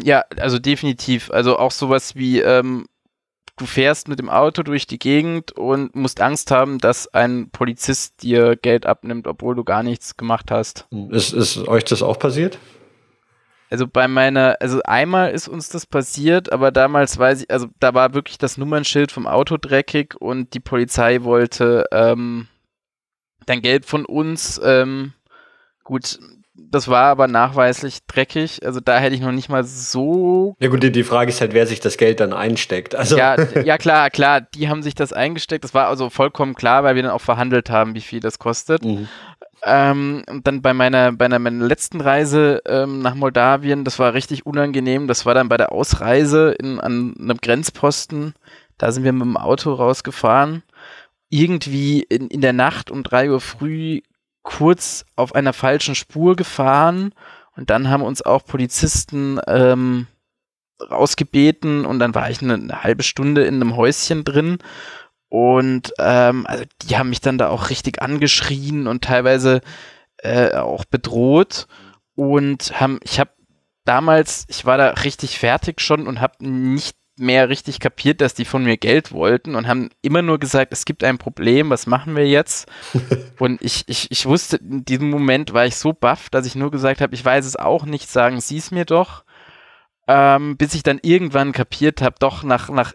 [0.03, 1.31] Ja, also definitiv.
[1.31, 2.87] Also auch sowas wie, ähm,
[3.57, 8.23] du fährst mit dem Auto durch die Gegend und musst Angst haben, dass ein Polizist
[8.23, 10.87] dir Geld abnimmt, obwohl du gar nichts gemacht hast.
[11.09, 12.57] Ist, ist euch das auch passiert?
[13.69, 17.93] Also bei meiner, also einmal ist uns das passiert, aber damals weiß ich, also da
[17.93, 22.47] war wirklich das Nummernschild vom Auto dreckig und die Polizei wollte ähm,
[23.45, 24.61] dann Geld von uns.
[24.63, 25.13] Ähm,
[25.83, 26.17] gut,
[26.57, 28.65] das war aber nachweislich dreckig.
[28.65, 30.55] Also da hätte ich noch nicht mal so.
[30.59, 32.95] Ja gut, die, Frage ist halt, wer sich das Geld dann einsteckt.
[32.95, 35.63] Also ja, ja, klar, klar, die haben sich das eingesteckt.
[35.63, 38.83] Das war also vollkommen klar, weil wir dann auch verhandelt haben, wie viel das kostet.
[38.83, 39.07] Mhm.
[39.63, 44.13] Ähm, und dann bei meiner, bei einer, meiner letzten Reise ähm, nach Moldawien, das war
[44.13, 45.07] richtig unangenehm.
[45.07, 48.33] Das war dann bei der Ausreise in, an einem Grenzposten.
[48.77, 50.63] Da sind wir mit dem Auto rausgefahren.
[51.29, 54.01] Irgendwie in, in der Nacht um drei Uhr früh
[54.47, 57.13] kurz auf einer falschen Spur gefahren
[57.57, 60.07] und dann haben uns auch Polizisten ähm,
[60.79, 64.59] rausgebeten und dann war ich eine, eine, halbe Stunde in einem Häuschen drin
[65.27, 69.59] und ähm, also die haben mich dann da auch richtig angeschrien und teilweise
[70.19, 71.67] äh, auch bedroht
[72.15, 73.31] und haben, ich habe
[73.83, 78.45] damals, ich war da richtig fertig schon und habe nicht mehr richtig kapiert, dass die
[78.45, 82.15] von mir Geld wollten und haben immer nur gesagt, es gibt ein Problem, was machen
[82.15, 82.69] wir jetzt?
[83.39, 86.71] und ich, ich, ich wusste, in diesem Moment war ich so baff, dass ich nur
[86.71, 89.23] gesagt habe, ich weiß es auch nicht, sagen Sie es mir doch.
[90.09, 92.93] Ähm, bis ich dann irgendwann kapiert habe, doch nach, nach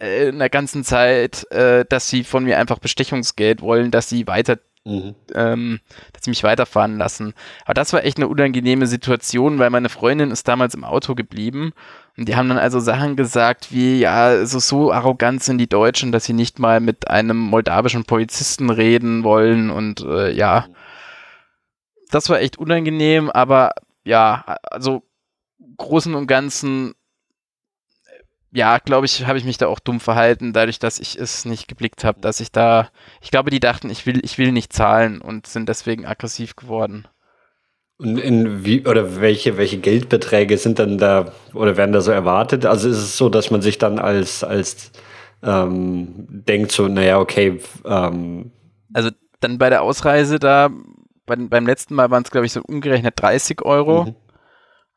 [0.00, 4.58] äh, einer ganzen Zeit, äh, dass sie von mir einfach Bestechungsgeld wollen, dass sie weiter
[4.84, 5.14] Mhm.
[5.34, 5.80] Ähm,
[6.12, 7.34] dass sie mich weiterfahren lassen.
[7.64, 11.72] Aber das war echt eine unangenehme Situation, weil meine Freundin ist damals im Auto geblieben
[12.16, 16.12] und die haben dann also Sachen gesagt wie, ja, also so arrogant sind die Deutschen,
[16.12, 20.66] dass sie nicht mal mit einem moldawischen Polizisten reden wollen und äh, ja,
[22.10, 23.72] das war echt unangenehm, aber
[24.04, 25.02] ja, also
[25.76, 26.94] Großen und Ganzen
[28.52, 31.68] ja, glaube ich, habe ich mich da auch dumm verhalten, dadurch, dass ich es nicht
[31.68, 32.88] geblickt habe, dass ich da,
[33.20, 37.06] ich glaube, die dachten, ich will, ich will nicht zahlen und sind deswegen aggressiv geworden.
[37.98, 42.64] Und in wie oder welche, welche Geldbeträge sind dann da oder werden da so erwartet?
[42.64, 44.90] Also ist es so, dass man sich dann als, als
[45.42, 47.60] ähm, denkt so, naja, okay.
[47.84, 48.52] Ähm
[48.94, 50.70] also dann bei der Ausreise da,
[51.26, 54.06] bei, beim letzten Mal waren es, glaube ich, so umgerechnet 30 Euro.
[54.06, 54.14] Mhm.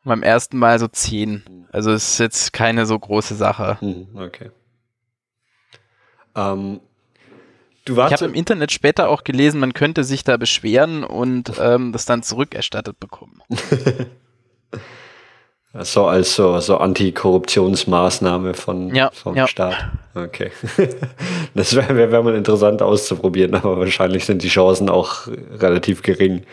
[0.04, 1.68] Beim ersten Mal so 10.
[1.72, 3.78] Also es ist jetzt keine so große Sache.
[3.80, 4.52] Hm, okay.
[6.36, 6.82] Ähm,
[7.86, 11.54] du warst ich habe im Internet später auch gelesen, man könnte sich da beschweren und
[11.60, 13.42] ähm, das dann zurückerstattet bekommen.
[15.74, 19.48] so als so, so Antikorruptionsmaßnahme von, ja, vom ja.
[19.48, 19.90] Staat.
[20.14, 20.52] Okay.
[21.56, 25.28] das wäre wär, wär mal interessant auszuprobieren, aber wahrscheinlich sind die Chancen auch
[25.60, 26.46] relativ gering.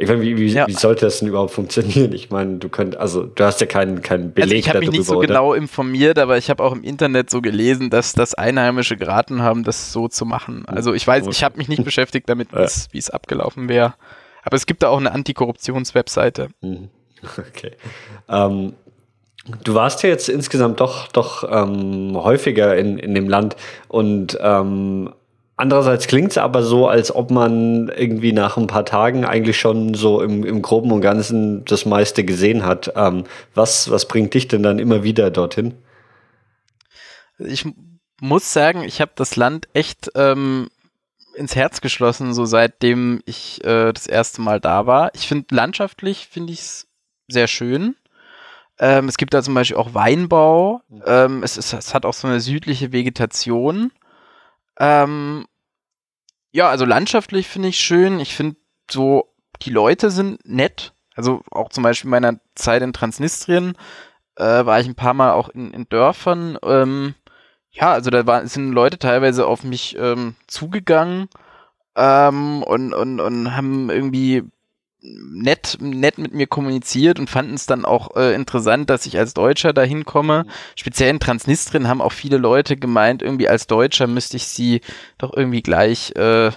[0.00, 0.68] Ich meine, wie, wie, ja.
[0.68, 2.12] wie, sollte das denn überhaupt funktionieren?
[2.12, 4.92] Ich meine, du könnt, also du hast ja keinen, keinen Beleg also ich habe mich
[4.92, 5.26] nicht so oder?
[5.26, 9.64] genau informiert, aber ich habe auch im Internet so gelesen, dass das Einheimische geraten haben,
[9.64, 10.64] das so zu machen.
[10.66, 12.52] Also ich weiß, ich habe mich nicht beschäftigt damit,
[12.92, 13.94] wie es abgelaufen wäre.
[14.44, 16.48] Aber es gibt da auch eine Antikorruptionswebseite.
[16.60, 16.88] Mhm.
[17.36, 17.72] Okay.
[18.28, 18.74] Ähm,
[19.64, 23.56] du warst ja jetzt insgesamt doch, doch ähm, häufiger in, in dem Land
[23.88, 25.12] und ähm,
[25.60, 29.92] Andererseits klingt es aber so, als ob man irgendwie nach ein paar Tagen eigentlich schon
[29.94, 32.92] so im, im Groben und Ganzen das meiste gesehen hat.
[32.94, 33.24] Ähm,
[33.56, 35.74] was, was bringt dich denn dann immer wieder dorthin?
[37.40, 37.66] Ich
[38.20, 40.68] muss sagen, ich habe das Land echt ähm,
[41.34, 45.10] ins Herz geschlossen, so seitdem ich äh, das erste Mal da war.
[45.16, 46.86] Ich finde landschaftlich finde ich es
[47.26, 47.96] sehr schön.
[48.78, 50.82] Ähm, es gibt da zum Beispiel auch Weinbau.
[50.88, 51.02] Mhm.
[51.04, 53.90] Ähm, es, ist, es hat auch so eine südliche Vegetation.
[54.78, 55.46] Ähm,
[56.52, 58.20] ja, also landschaftlich finde ich schön.
[58.20, 58.56] Ich finde
[58.90, 60.92] so, die Leute sind nett.
[61.14, 63.74] Also auch zum Beispiel in meiner Zeit in Transnistrien
[64.36, 66.58] äh, war ich ein paar Mal auch in, in Dörfern.
[66.62, 67.14] Ähm,
[67.70, 71.28] ja, also da war, sind Leute teilweise auf mich ähm, zugegangen
[71.96, 74.44] ähm, und, und, und haben irgendwie
[75.30, 79.34] nett, nett mit mir kommuniziert und fanden es dann auch äh, interessant, dass ich als
[79.34, 80.44] Deutscher dahin komme.
[80.44, 80.50] Mhm.
[80.76, 84.80] Speziell in Transnistrien haben auch viele Leute gemeint, irgendwie als Deutscher müsste ich sie
[85.18, 86.50] doch irgendwie gleich äh,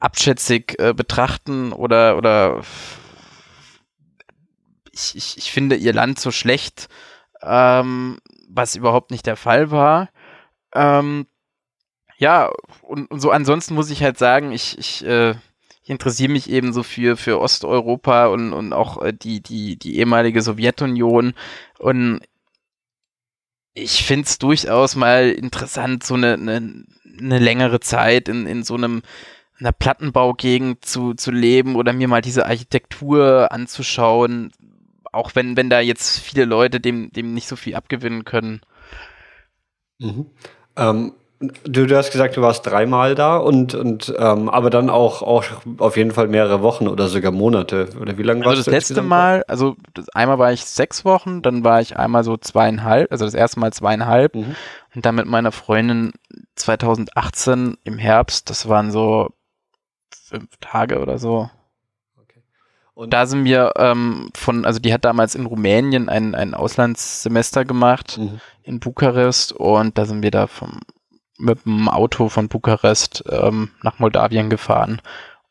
[0.00, 2.62] abschätzig äh, betrachten oder oder
[4.92, 6.88] ich, ich, ich finde ihr Land so schlecht,
[7.42, 8.18] ähm,
[8.48, 10.10] was überhaupt nicht der Fall war.
[10.74, 11.26] Ähm,
[12.18, 12.50] ja,
[12.82, 15.36] und, und so ansonsten muss ich halt sagen, ich, ich äh, ich
[15.92, 20.42] interessiere mich eben so für, für Osteuropa und, und auch äh, die, die, die ehemalige
[20.42, 21.34] Sowjetunion.
[21.78, 22.20] Und
[23.74, 26.84] ich finde es durchaus mal interessant, so eine, eine,
[27.18, 29.02] eine längere Zeit in, in so einem
[29.60, 34.52] einer Plattenbaugegend zu, zu leben oder mir mal diese Architektur anzuschauen,
[35.12, 38.60] auch wenn, wenn da jetzt viele Leute dem, dem nicht so viel abgewinnen können.
[39.98, 40.26] Mhm.
[40.76, 41.14] Ähm,
[41.64, 45.44] Du, du, hast gesagt, du warst dreimal da und, und ähm, aber dann auch, auch
[45.78, 47.88] auf jeden Fall mehrere Wochen oder sogar Monate.
[48.00, 48.70] Oder wie lange also warst du?
[48.70, 52.22] Also das letzte Mal, also das, einmal war ich sechs Wochen, dann war ich einmal
[52.22, 54.54] so zweieinhalb, also das erste Mal zweieinhalb mhm.
[54.94, 56.12] und dann mit meiner Freundin
[56.54, 59.30] 2018 im Herbst, das waren so
[60.10, 61.50] fünf Tage oder so.
[62.94, 67.64] Und da sind wir ähm, von, also die hat damals in Rumänien ein, ein Auslandssemester
[67.64, 68.40] gemacht mhm.
[68.62, 70.80] in Bukarest und da sind wir da vom
[71.42, 75.02] mit dem Auto von Bukarest ähm, nach Moldawien gefahren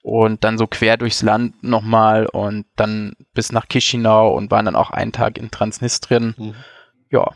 [0.01, 4.75] und dann so quer durchs Land nochmal und dann bis nach Chisinau und waren dann
[4.75, 6.33] auch einen Tag in Transnistrien.
[6.37, 6.55] Mhm.
[7.11, 7.31] Ja.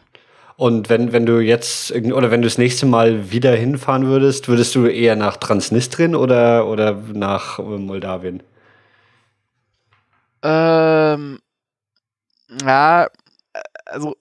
[0.58, 4.74] Und wenn, wenn du jetzt oder wenn du das nächste Mal wieder hinfahren würdest, würdest
[4.74, 8.42] du eher nach Transnistrien oder, oder nach Moldawien?
[10.42, 11.40] Ähm,
[12.64, 13.08] ja,
[13.86, 14.16] also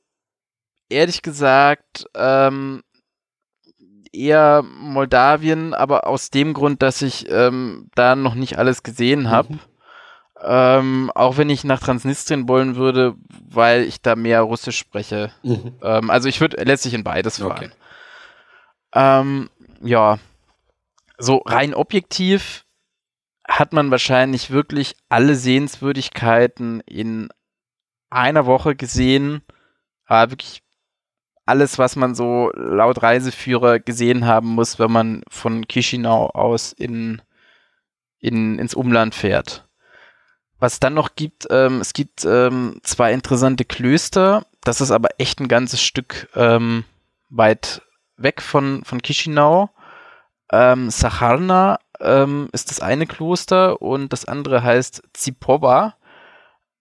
[0.88, 2.82] ehrlich gesagt, ähm,
[4.14, 9.54] eher Moldawien, aber aus dem Grund, dass ich ähm, da noch nicht alles gesehen habe.
[9.54, 9.60] Mhm.
[10.42, 13.14] Ähm, auch wenn ich nach Transnistrien wollen würde,
[13.48, 15.30] weil ich da mehr Russisch spreche.
[15.42, 15.76] Mhm.
[15.82, 17.52] Ähm, also ich würde letztlich in beides fahren.
[17.52, 17.70] Okay.
[18.94, 19.50] Ähm,
[19.80, 20.18] ja,
[21.18, 22.64] so rein objektiv
[23.46, 27.28] hat man wahrscheinlich wirklich alle Sehenswürdigkeiten in
[28.10, 29.42] einer Woche gesehen.
[30.06, 30.62] Aber wirklich
[31.46, 37.20] alles, was man so laut Reiseführer gesehen haben muss, wenn man von Chisinau aus in,
[38.18, 39.68] in, ins Umland fährt.
[40.58, 44.46] Was dann noch gibt, ähm, es gibt ähm, zwei interessante Klöster.
[44.62, 46.84] Das ist aber echt ein ganzes Stück ähm,
[47.28, 47.82] weit
[48.16, 49.68] weg von, von Chisinau.
[50.50, 55.96] Ähm, Sacharna ähm, ist das eine Kloster und das andere heißt Zipova.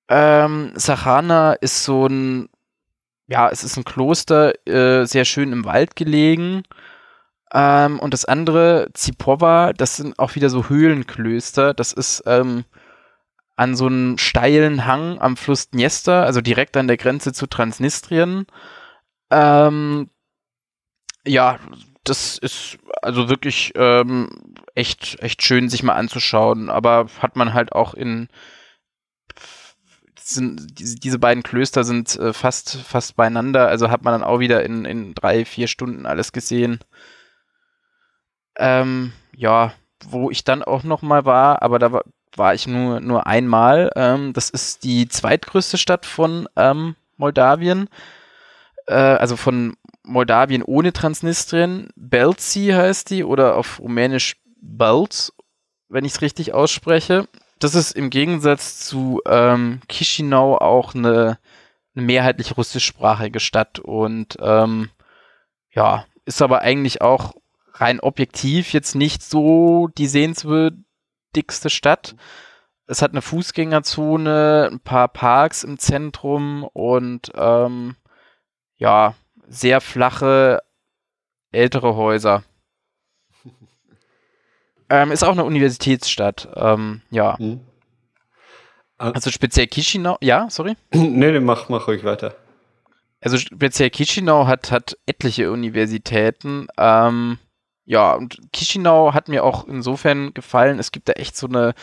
[0.07, 2.49] Ähm, Sacharna ist so ein
[3.27, 6.63] ja, es ist ein Kloster, äh, sehr schön im Wald gelegen.
[7.53, 11.73] Ähm, und das andere, Zipova, das sind auch wieder so Höhlenklöster.
[11.73, 12.65] Das ist ähm,
[13.55, 18.47] an so einem steilen Hang am Fluss Dniester, also direkt an der Grenze zu Transnistrien.
[19.29, 20.09] Ähm,
[21.25, 21.59] ja,
[22.03, 24.29] das ist also wirklich ähm,
[24.75, 26.69] echt, echt schön, sich mal anzuschauen.
[26.69, 28.27] Aber hat man halt auch in
[30.29, 34.63] sind, diese, beiden Klöster sind äh, fast, fast beieinander, also hat man dann auch wieder
[34.63, 36.79] in, in drei, vier Stunden alles gesehen.
[38.57, 39.73] Ähm, ja,
[40.05, 42.03] wo ich dann auch noch mal war, aber da war,
[42.35, 43.91] war ich nur, nur einmal.
[43.95, 47.89] Ähm, das ist die zweitgrößte Stadt von ähm, Moldawien,
[48.87, 51.89] äh, also von Moldawien ohne Transnistrien.
[51.95, 55.33] Belzi heißt die oder auf Rumänisch Belt,
[55.89, 57.27] wenn ich es richtig ausspreche.
[57.63, 61.39] Das ist im Gegensatz zu ähm, Chisinau auch eine,
[61.95, 64.89] eine mehrheitlich russischsprachige Stadt und ähm,
[65.71, 67.33] ja, ist aber eigentlich auch
[67.73, 72.15] rein objektiv jetzt nicht so die sehenswürdigste Stadt.
[72.85, 77.95] Es hat eine Fußgängerzone, ein paar Parks im Zentrum und ähm,
[78.75, 79.15] ja,
[79.47, 80.61] sehr flache
[81.51, 82.43] ältere Häuser.
[84.93, 87.35] Ähm, ist auch eine Universitätsstadt, ähm, ja.
[87.39, 87.61] Mhm.
[88.99, 90.75] Also speziell Chisinau, ja, sorry?
[90.93, 92.35] nee, nee, mach, mach ruhig weiter.
[93.19, 96.67] Also speziell Chisinau hat, hat etliche Universitäten.
[96.77, 97.39] Ähm,
[97.85, 101.73] ja, und Chisinau hat mir auch insofern gefallen, es gibt da echt so eine,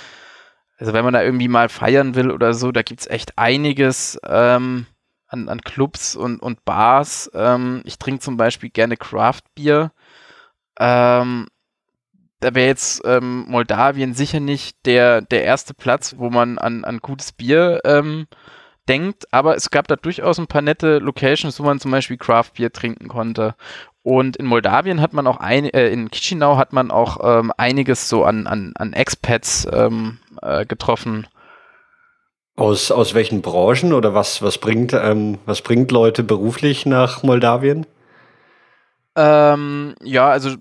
[0.78, 4.20] also wenn man da irgendwie mal feiern will oder so, da gibt es echt einiges
[4.24, 4.86] ähm,
[5.26, 7.28] an, an Clubs und, und Bars.
[7.34, 9.90] Ähm, ich trinke zum Beispiel gerne Craft Beer.
[10.78, 11.48] Ähm,
[12.40, 16.98] da wäre jetzt ähm, Moldawien sicher nicht der, der erste Platz, wo man an, an
[16.98, 18.26] gutes Bier ähm,
[18.88, 22.52] denkt, aber es gab da durchaus ein paar nette Locations, wo man zum Beispiel Craft
[22.56, 23.54] Beer trinken konnte.
[24.02, 28.08] Und in Moldawien hat man auch ein, äh, in Chisinau hat man auch ähm, einiges
[28.08, 31.26] so an, an, an Expats ähm, äh, getroffen.
[32.56, 37.86] Aus, aus welchen Branchen oder was, was, bringt, ähm, was bringt Leute beruflich nach Moldawien?
[39.16, 40.56] Ähm, ja, also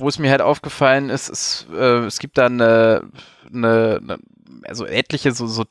[0.00, 3.08] wo es mir halt aufgefallen ist, ist äh, es gibt da eine,
[3.52, 4.18] eine, eine
[4.64, 5.64] also etliche so, so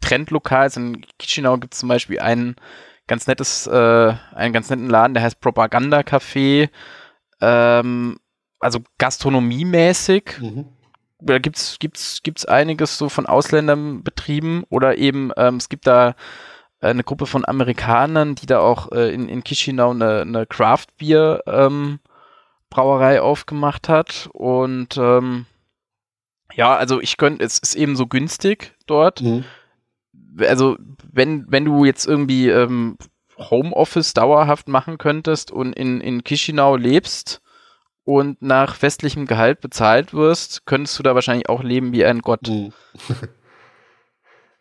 [0.00, 0.76] Trendlokals.
[0.76, 2.56] In Chisinau gibt es zum Beispiel einen
[3.06, 6.68] ganz nettes, äh, einen ganz netten Laden, der heißt Propaganda Café.
[7.40, 8.18] Ähm,
[8.58, 10.38] also gastronomiemäßig.
[10.40, 10.66] Mhm.
[11.20, 16.14] Da gibt's, gibt's, gibt's einiges so von Ausländern betrieben oder eben, ähm, es gibt da
[16.80, 21.42] eine Gruppe von Amerikanern, die da auch äh, in, in Chisinau eine, eine Craft Beer
[21.46, 22.00] ähm,
[22.76, 25.46] Brauerei aufgemacht hat und ähm,
[26.52, 29.22] ja, also ich könnte, es ist eben so günstig dort.
[29.22, 29.44] Mhm.
[30.40, 30.76] Also,
[31.10, 32.98] wenn, wenn du jetzt irgendwie ähm,
[33.38, 37.40] Homeoffice dauerhaft machen könntest und in, in Chisinau lebst
[38.04, 42.46] und nach westlichem Gehalt bezahlt wirst, könntest du da wahrscheinlich auch leben wie ein Gott.
[42.46, 42.74] Mhm.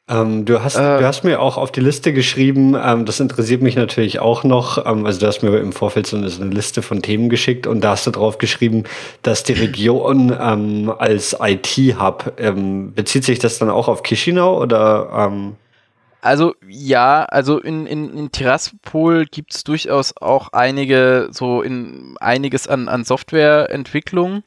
[0.08, 3.64] Ähm, du, hast, äh, du hast mir auch auf die Liste geschrieben, ähm, das interessiert
[3.64, 4.86] mich natürlich auch noch.
[4.86, 7.66] Ähm, also, du hast mir im Vorfeld so eine, so eine, Liste von Themen geschickt
[7.66, 8.84] und da hast du drauf geschrieben,
[9.24, 15.10] dass die Region ähm, als IT-Hub, ähm, bezieht sich das dann auch auf Chisinau oder?
[15.18, 15.56] Ähm?
[16.22, 22.68] Also, ja, also in, in, in Tiraspol gibt es durchaus auch einige, so in einiges
[22.68, 24.44] an, an Softwareentwicklung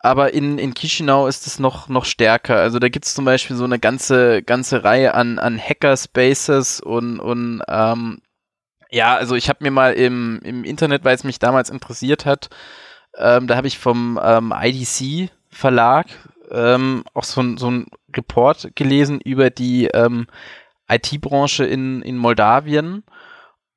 [0.00, 2.56] aber in, in Chisinau ist es noch, noch stärker.
[2.56, 7.20] Also da gibt es zum Beispiel so eine ganze, ganze Reihe an, an Hackerspaces und,
[7.20, 8.22] und ähm,
[8.90, 12.48] ja, also ich habe mir mal im, im Internet, weil es mich damals interessiert hat,
[13.16, 16.06] ähm, da habe ich vom ähm, IDC Verlag
[16.50, 17.86] ähm, auch so, so ein
[18.16, 20.26] Report gelesen über die ähm,
[20.88, 23.04] IT-Branche in, in Moldawien.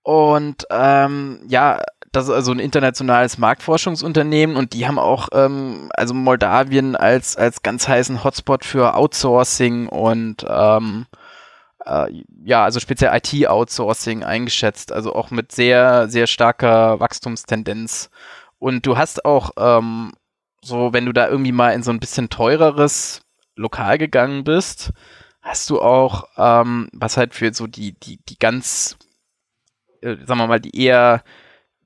[0.03, 1.81] Und ähm, ja,
[2.11, 7.63] das ist also ein internationales Marktforschungsunternehmen und die haben auch ähm, also Moldawien als, als
[7.63, 11.07] ganz heißen Hotspot für Outsourcing und ähm,
[11.85, 18.09] äh, ja, also speziell IT-Outsourcing eingeschätzt, also auch mit sehr, sehr starker Wachstumstendenz.
[18.59, 20.13] Und du hast auch ähm,
[20.61, 23.21] so, wenn du da irgendwie mal in so ein bisschen teureres
[23.55, 24.91] Lokal gegangen bist,
[25.41, 28.97] hast du auch, ähm, was halt für so die, die, die ganz,
[30.03, 31.23] äh, sagen wir mal, die eher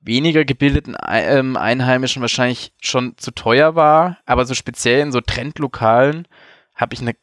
[0.00, 6.26] weniger gebildeten ähm, Einheimischen wahrscheinlich schon zu teuer war, aber so speziell in so Trendlokalen
[6.74, 7.14] habe ich eine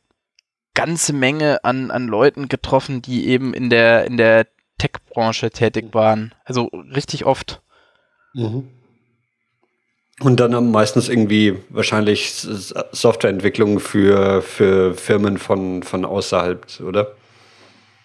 [0.74, 6.36] ganze Menge an, an Leuten getroffen, die eben in der, in der Tech-Branche tätig waren.
[6.44, 7.62] Also richtig oft.
[8.34, 8.70] Mhm.
[10.20, 17.16] Und dann meistens irgendwie wahrscheinlich Softwareentwicklung für, für Firmen von, von außerhalb, oder?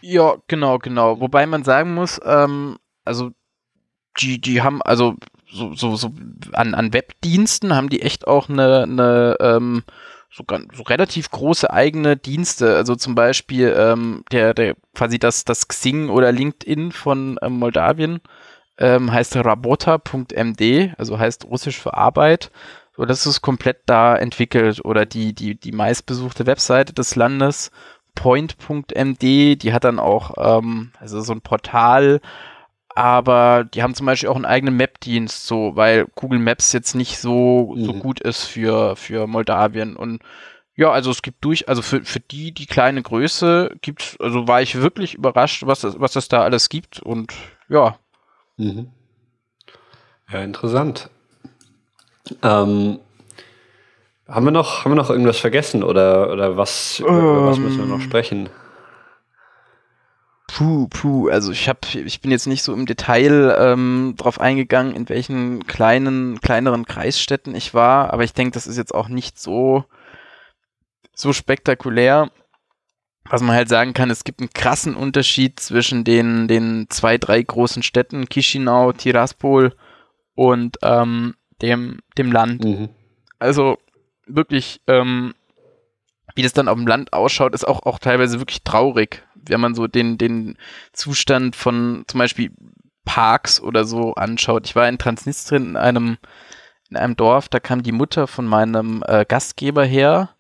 [0.01, 1.21] Ja, genau, genau.
[1.21, 3.31] Wobei man sagen muss, ähm, also
[4.21, 5.17] die, die haben also
[5.53, 6.13] so, so, so
[6.53, 9.83] an, an Webdiensten haben die echt auch eine, eine ähm,
[10.31, 12.77] so, so relativ große eigene Dienste.
[12.77, 18.21] Also zum Beispiel ähm, der, der quasi das, das Xing oder LinkedIn von ähm, Moldawien
[18.79, 22.51] ähm, heißt rabota.md, also heißt Russisch für Arbeit.
[22.97, 24.85] So, das ist komplett da entwickelt.
[24.85, 27.71] Oder die, die, die meistbesuchte Webseite des Landes,
[28.21, 32.21] point.md, die hat dann auch ähm, also so ein Portal,
[32.95, 37.17] aber die haben zum Beispiel auch einen eigenen Map-Dienst, so, weil Google Maps jetzt nicht
[37.17, 37.85] so, mhm.
[37.85, 39.97] so gut ist für, für Moldawien.
[39.97, 40.21] Und
[40.77, 44.61] ja, also es gibt durch, also für, für die, die kleine Größe gibt, also war
[44.61, 47.01] ich wirklich überrascht, was das, was das da alles gibt.
[47.01, 47.33] Und
[47.71, 47.99] ja.
[48.59, 48.91] Mhm.
[50.31, 51.09] Ja, interessant.
[52.43, 52.99] Ähm,
[54.31, 57.87] Haben wir noch, haben wir noch irgendwas vergessen oder, oder was, über was müssen wir
[57.87, 58.03] noch Ähm.
[58.03, 58.49] sprechen?
[60.47, 64.95] Puh, puh, also ich hab, ich bin jetzt nicht so im Detail ähm, drauf eingegangen,
[64.95, 69.39] in welchen kleinen, kleineren Kreisstädten ich war, aber ich denke, das ist jetzt auch nicht
[69.39, 69.85] so,
[71.15, 72.31] so spektakulär.
[73.29, 77.41] Was man halt sagen kann, es gibt einen krassen Unterschied zwischen den, den zwei, drei
[77.41, 79.73] großen Städten, Chisinau, Tiraspol
[80.35, 82.65] und ähm, dem, dem Land.
[82.65, 82.89] Mhm.
[83.39, 83.79] Also
[84.35, 85.35] wirklich, ähm,
[86.35, 89.75] wie das dann auf dem Land ausschaut, ist auch, auch teilweise wirklich traurig, wenn man
[89.75, 90.57] so den, den
[90.93, 92.53] Zustand von zum Beispiel
[93.05, 94.67] Parks oder so anschaut.
[94.67, 96.19] Ich war in Transnistrien in einem,
[96.91, 100.31] in einem Dorf, da kam die Mutter von meinem äh, Gastgeber her.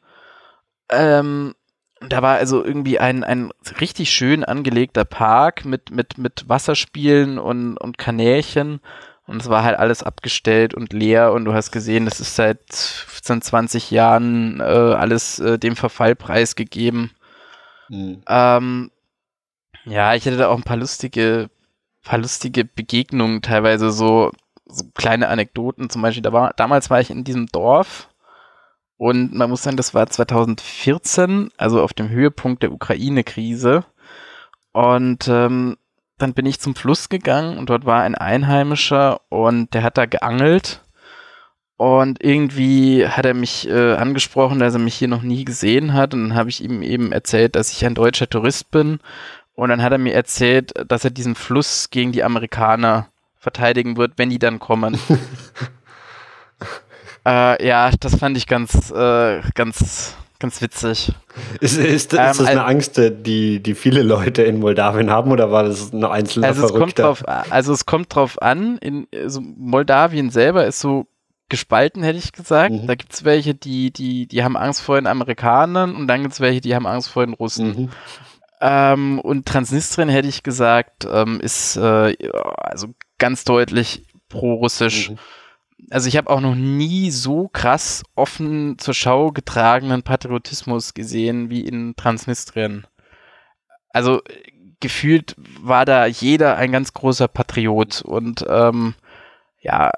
[0.90, 1.54] Ähm,
[2.00, 7.76] da war also irgendwie ein, ein richtig schön angelegter Park mit, mit, mit Wasserspielen und,
[7.76, 8.80] und Kanälchen.
[9.30, 12.60] Und es war halt alles abgestellt und leer und du hast gesehen, das ist seit
[12.72, 17.12] 15, 20 Jahren äh, alles äh, dem Verfall preisgegeben.
[17.88, 18.22] Mhm.
[18.26, 18.90] Ähm,
[19.84, 21.48] ja, ich hatte da auch ein paar lustige,
[22.02, 24.32] paar lustige Begegnungen, teilweise so,
[24.66, 25.90] so kleine Anekdoten.
[25.90, 28.08] Zum Beispiel, da war, damals war ich in diesem Dorf
[28.96, 33.84] und man muss sagen, das war 2014, also auf dem Höhepunkt der Ukraine-Krise.
[34.72, 35.76] Und ähm,
[36.20, 40.06] dann bin ich zum Fluss gegangen und dort war ein Einheimischer und der hat da
[40.06, 40.82] geangelt.
[41.76, 46.12] Und irgendwie hat er mich äh, angesprochen, dass er mich hier noch nie gesehen hat.
[46.12, 49.00] Und dann habe ich ihm eben erzählt, dass ich ein deutscher Tourist bin.
[49.54, 53.08] Und dann hat er mir erzählt, dass er diesen Fluss gegen die Amerikaner
[53.38, 54.98] verteidigen wird, wenn die dann kommen.
[57.26, 61.12] äh, ja, das fand ich ganz, äh, ganz, ganz witzig.
[61.60, 65.52] Ist, ist, ist Ähm, das eine Angst, die, die viele Leute in Moldawien haben oder
[65.52, 67.02] war das ein einzelner Also es Verrückter?
[67.04, 68.78] drauf, also es kommt drauf an.
[68.78, 71.06] In also Moldawien selber ist so
[71.48, 72.72] gespalten, hätte ich gesagt.
[72.72, 72.86] Mhm.
[72.86, 76.32] Da gibt es welche, die, die, die haben Angst vor den Amerikanern und dann gibt
[76.32, 77.68] es welche, die haben Angst vor den Russen.
[77.68, 77.88] Mhm.
[78.62, 82.14] Ähm, und Transnistrien hätte ich gesagt, ähm, ist äh,
[82.56, 82.88] also
[83.18, 85.10] ganz deutlich pro-russisch.
[85.10, 85.18] Mhm.
[85.90, 91.62] Also ich habe auch noch nie so krass offen zur Schau getragenen Patriotismus gesehen wie
[91.62, 92.86] in Transnistrien.
[93.90, 94.22] Also
[94.80, 98.94] gefühlt war da jeder ein ganz großer Patriot und ähm,
[99.60, 99.90] ja,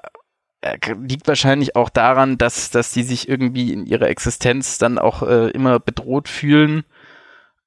[0.61, 5.23] äh, liegt wahrscheinlich auch daran, dass, dass die sich irgendwie in ihrer Existenz dann auch
[5.23, 6.83] äh, immer bedroht fühlen,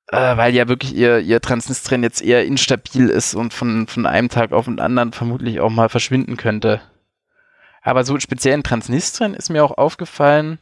[0.08, 4.28] äh, weil ja wirklich ihr, ihr Transnistrien jetzt eher instabil ist und von, von einem
[4.28, 6.80] Tag auf den anderen vermutlich auch mal verschwinden könnte.
[7.86, 10.58] Aber so speziell in Transnistrien ist mir auch aufgefallen,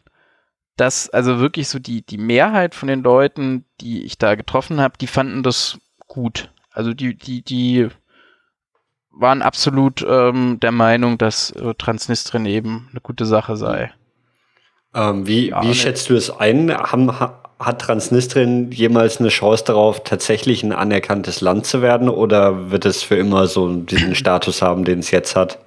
[0.76, 4.98] dass also wirklich so die, die Mehrheit von den Leuten, die ich da getroffen habe,
[5.00, 6.52] die fanden das gut.
[6.70, 7.88] Also die, die, die
[9.10, 13.90] waren absolut ähm, der Meinung, dass äh, Transnistrien eben eine gute Sache sei.
[14.94, 16.76] Ähm, wie Ja, wie schätzt du es ein?
[16.76, 22.70] Haben, ha, hat Transnistrien jemals eine Chance darauf, tatsächlich ein anerkanntes Land zu werden oder
[22.70, 25.63] wird es für immer so diesen Status haben, den es jetzt hat?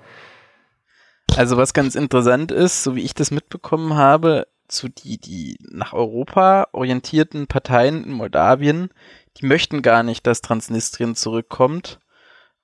[1.35, 5.93] Also was ganz interessant ist, so wie ich das mitbekommen habe, zu die, die nach
[5.93, 8.89] Europa orientierten Parteien in Moldawien,
[9.37, 11.99] die möchten gar nicht, dass Transnistrien zurückkommt,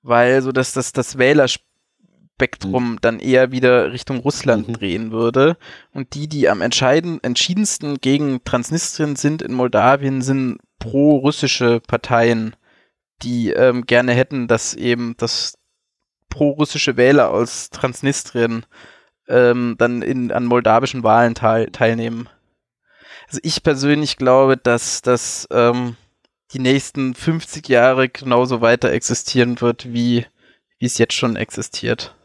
[0.02, 4.74] weil so dass das, das Wählerspektrum dann eher wieder Richtung Russland Mhm.
[4.74, 5.58] drehen würde.
[5.94, 12.56] Und die, die am entscheiden, entschiedensten gegen Transnistrien sind in Moldawien, sind pro-russische Parteien,
[13.22, 15.58] die ähm, gerne hätten, dass eben das
[16.34, 18.66] pro-russische Wähler aus Transnistrien
[19.28, 22.28] ähm, dann in, an moldawischen Wahlen teil, teilnehmen.
[23.28, 25.96] Also ich persönlich glaube, dass das ähm,
[26.52, 30.26] die nächsten 50 Jahre genauso weiter existieren wird, wie
[30.80, 32.16] es jetzt schon existiert.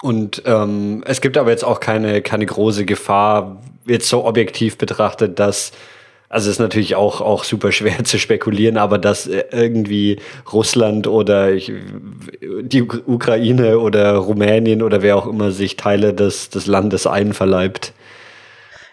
[0.00, 5.40] Und ähm, es gibt aber jetzt auch keine, keine große Gefahr, jetzt so objektiv betrachtet,
[5.40, 5.72] dass,
[6.28, 10.20] also ist natürlich auch, auch super schwer zu spekulieren, aber dass äh, irgendwie
[10.52, 11.72] Russland oder ich,
[12.62, 17.92] die Uk- Ukraine oder Rumänien oder wer auch immer sich Teile des, des Landes einverleibt.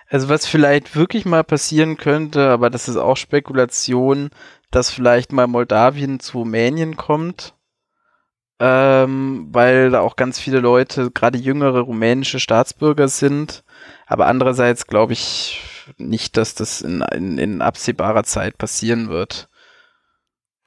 [0.08, 4.30] Also was vielleicht wirklich mal passieren könnte, aber das ist auch Spekulation,
[4.72, 7.54] dass vielleicht mal Moldawien zu Rumänien kommt,
[8.60, 13.64] ähm, weil da auch ganz viele Leute, gerade jüngere rumänische Staatsbürger sind.
[14.08, 19.50] Aber andererseits glaube ich nicht, dass das in, in, in absehbarer Zeit passieren wird.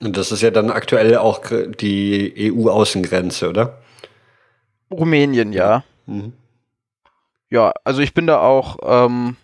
[0.01, 1.43] Und das ist ja dann aktuell auch
[1.81, 3.79] die EU-Außengrenze, oder?
[4.91, 5.85] Rumänien, ja.
[6.07, 6.33] Mhm.
[7.51, 9.37] Ja, also ich bin da auch ähm,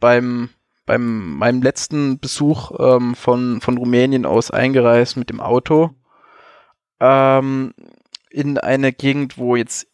[0.00, 0.50] beim,
[0.86, 5.90] beim meinem letzten Besuch ähm, von, von Rumänien aus eingereist mit dem Auto
[7.00, 7.74] ähm,
[8.30, 9.86] in eine Gegend, wo jetzt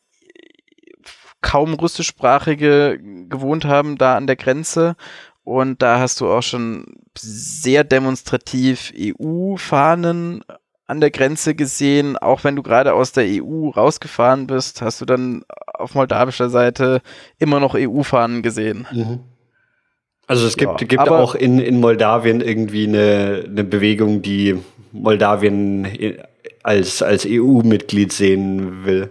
[1.45, 2.99] kaum russischsprachige
[3.29, 4.97] gewohnt haben, da an der Grenze.
[5.45, 10.43] Und da hast du auch schon sehr demonstrativ EU-Fahnen
[10.87, 12.17] an der Grenze gesehen.
[12.17, 15.45] Auch wenn du gerade aus der EU rausgefahren bist, hast du dann
[15.75, 17.03] auf moldawischer Seite
[17.39, 18.87] immer noch EU-Fahnen gesehen.
[18.91, 19.21] Mhm.
[20.27, 24.59] Also es gibt, ja, gibt auch in, in Moldawien irgendwie eine, eine Bewegung, die
[24.93, 25.87] Moldawien
[26.63, 29.11] als, als EU-Mitglied sehen will.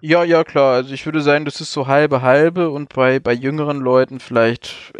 [0.00, 0.74] Ja, ja, klar.
[0.74, 4.92] Also ich würde sagen, das ist so halbe halbe und bei, bei jüngeren Leuten vielleicht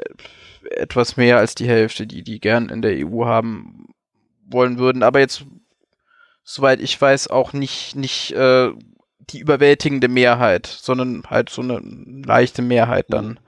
[0.70, 3.88] etwas mehr als die Hälfte, die die gern in der EU haben
[4.46, 5.02] wollen würden.
[5.02, 5.44] Aber jetzt,
[6.42, 8.70] soweit ich weiß, auch nicht, nicht äh,
[9.30, 13.38] die überwältigende Mehrheit, sondern halt so eine leichte Mehrheit dann.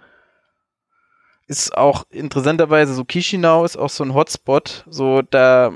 [1.47, 4.85] Ist auch interessanterweise so Chisinau ist auch so ein Hotspot.
[4.89, 5.72] So da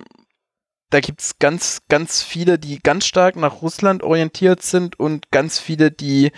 [0.95, 5.59] da gibt es ganz, ganz viele, die ganz stark nach Russland orientiert sind und ganz
[5.59, 6.31] viele, die,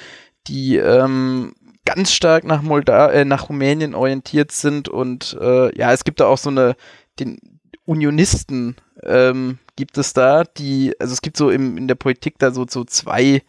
[0.47, 1.55] die ähm,
[1.85, 6.27] ganz stark nach Molda äh, nach Rumänien orientiert sind und äh, ja, es gibt da
[6.27, 6.75] auch so eine
[7.19, 7.39] den
[7.85, 12.51] Unionisten ähm, gibt es da, die also es gibt so im, in der Politik da
[12.51, 13.43] so so zwei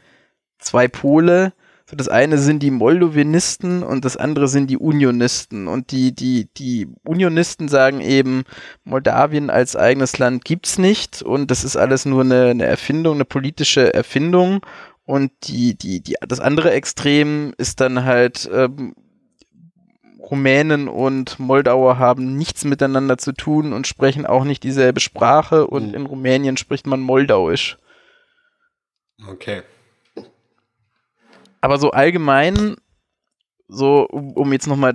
[0.59, 1.53] zwei Pole
[1.89, 5.69] so das eine sind die Moldowenisten und das andere sind die Unionisten.
[5.69, 8.43] Und die, die, die Unionisten sagen eben,
[8.84, 13.26] Moldawien als eigenes Land gibt's nicht und das ist alles nur eine, eine Erfindung, eine
[13.26, 14.65] politische Erfindung.
[15.05, 18.93] Und die, die, die, das andere Extrem ist dann halt, ähm,
[20.19, 25.89] Rumänen und Moldauer haben nichts miteinander zu tun und sprechen auch nicht dieselbe Sprache und
[25.89, 25.93] mhm.
[25.93, 27.77] in Rumänien spricht man Moldauisch.
[29.26, 29.64] Okay.
[31.68, 32.77] Aber so allgemein,
[33.68, 34.94] so um, jetzt nochmal,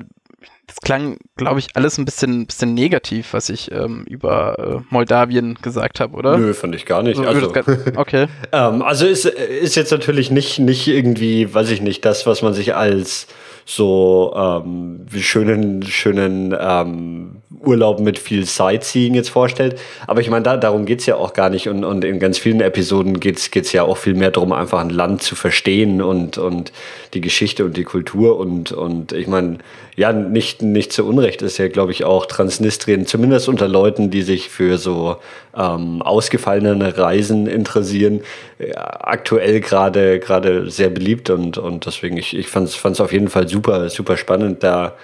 [0.67, 5.59] das klang, glaube ich, alles ein bisschen, bisschen negativ, was ich ähm, über äh, Moldawien
[5.61, 6.39] gesagt habe, oder?
[6.39, 7.19] Nö, fand ich gar nicht.
[7.19, 7.53] So, also,
[7.97, 8.27] okay.
[8.53, 12.55] ähm, also ist, ist jetzt natürlich nicht, nicht irgendwie, weiß ich nicht, das, was man
[12.55, 13.27] sich als
[13.67, 19.79] so ähm, schönen, schönen ähm, Urlaub mit viel Sightseeing jetzt vorstellt.
[20.07, 21.69] Aber ich meine, da, darum geht's ja auch gar nicht.
[21.69, 24.91] Und, und in ganz vielen Episoden geht's geht's ja auch viel mehr darum, einfach ein
[24.91, 26.73] Land zu verstehen und, und
[27.15, 28.39] die Geschichte und die Kultur.
[28.39, 29.59] Und, und ich meine,
[29.95, 34.23] ja, nicht, nicht zu Unrecht ist ja, glaube ich, auch Transnistrien, zumindest unter Leuten, die
[34.23, 35.17] sich für so
[35.55, 38.23] ähm, ausgefallene Reisen interessieren,
[38.59, 43.29] ja, aktuell gerade gerade sehr beliebt und, und deswegen, ich, ich fand es auf jeden
[43.29, 44.95] Fall super, super spannend, da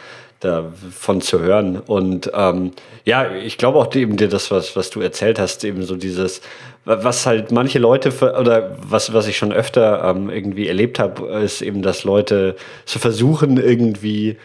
[0.41, 1.79] davon zu hören.
[1.79, 2.73] Und ähm,
[3.05, 6.41] ja, ich glaube auch eben dir das, was, was du erzählt hast, eben so dieses,
[6.85, 11.63] was halt manche Leute oder was, was ich schon öfter ähm, irgendwie erlebt habe, ist
[11.63, 14.37] eben, dass Leute so versuchen, irgendwie,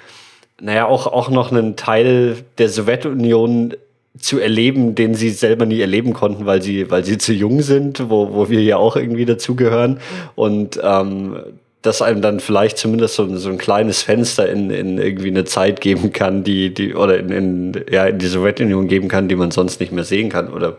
[0.59, 3.75] naja, auch, auch noch einen Teil der Sowjetunion
[4.19, 8.09] zu erleben, den sie selber nie erleben konnten, weil sie, weil sie zu jung sind,
[8.09, 9.99] wo, wo wir ja auch irgendwie dazugehören.
[10.35, 11.37] Und ähm,
[11.83, 15.81] das einem dann vielleicht zumindest so, so ein kleines Fenster in, in irgendwie eine Zeit
[15.81, 19.51] geben kann, die, die, oder in, in, ja, in die Sowjetunion geben kann, die man
[19.51, 20.51] sonst nicht mehr sehen kann.
[20.51, 20.77] Oder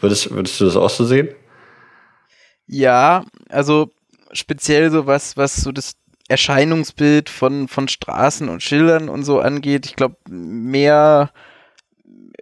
[0.00, 1.30] würdest, würdest du das auch so sehen?
[2.66, 3.90] Ja, also
[4.32, 5.94] speziell so was, was so das
[6.28, 9.86] Erscheinungsbild von, von Straßen und Schildern und so angeht.
[9.86, 11.30] Ich glaube, mehr,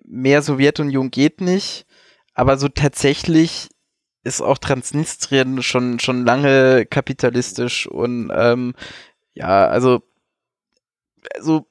[0.04, 1.86] mehr Sowjetunion geht nicht.
[2.34, 3.68] Aber so tatsächlich
[4.22, 8.74] ist auch Transnistrien schon, schon lange kapitalistisch und ähm,
[9.34, 10.02] ja, also,
[11.34, 11.66] also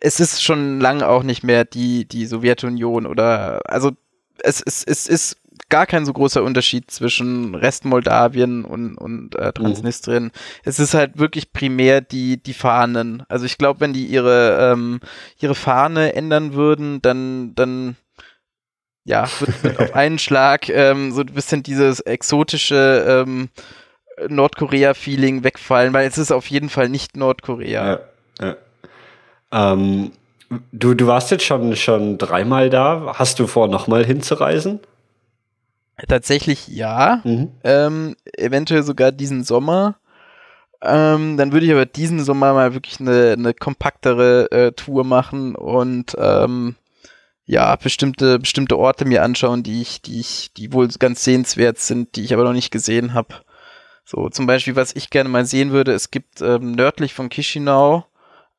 [0.00, 3.92] es ist schon lange auch nicht mehr die, die Sowjetunion oder also
[4.38, 5.36] es, es, es ist
[5.68, 10.24] gar kein so großer Unterschied zwischen Restmoldawien und, und äh, Transnistrien.
[10.24, 10.30] Mhm.
[10.64, 13.22] Es ist halt wirklich primär die, die Fahnen.
[13.28, 15.00] Also ich glaube, wenn die ihre, ähm,
[15.40, 17.96] ihre Fahne ändern würden, dann, dann
[19.04, 23.48] ja, wird, wird auf einen Schlag ähm, so ein bisschen dieses exotische ähm,
[24.28, 28.00] Nordkorea-Feeling wegfallen, weil es ist auf jeden Fall nicht Nordkorea.
[28.40, 28.56] Ja, ja.
[29.52, 30.12] Ähm,
[30.72, 33.14] du, du warst jetzt schon, schon dreimal da.
[33.16, 34.80] Hast du vor, nochmal hinzureisen?
[36.08, 37.20] Tatsächlich ja.
[37.24, 37.52] Mhm.
[37.62, 39.96] Ähm, eventuell sogar diesen Sommer.
[40.82, 45.54] Ähm, dann würde ich aber diesen Sommer mal wirklich eine, eine kompaktere äh, Tour machen
[45.54, 46.76] und ähm,
[47.46, 52.16] ja, bestimmte, bestimmte Orte mir anschauen, die ich, die ich, die wohl ganz sehenswert sind,
[52.16, 53.34] die ich aber noch nicht gesehen habe.
[54.04, 58.04] So, zum Beispiel, was ich gerne mal sehen würde, es gibt ähm, nördlich von Chisinau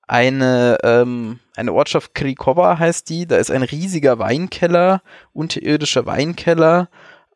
[0.07, 5.01] eine, ähm, eine Ortschaft Krikova heißt die, da ist ein riesiger Weinkeller,
[5.33, 6.89] unterirdischer Weinkeller,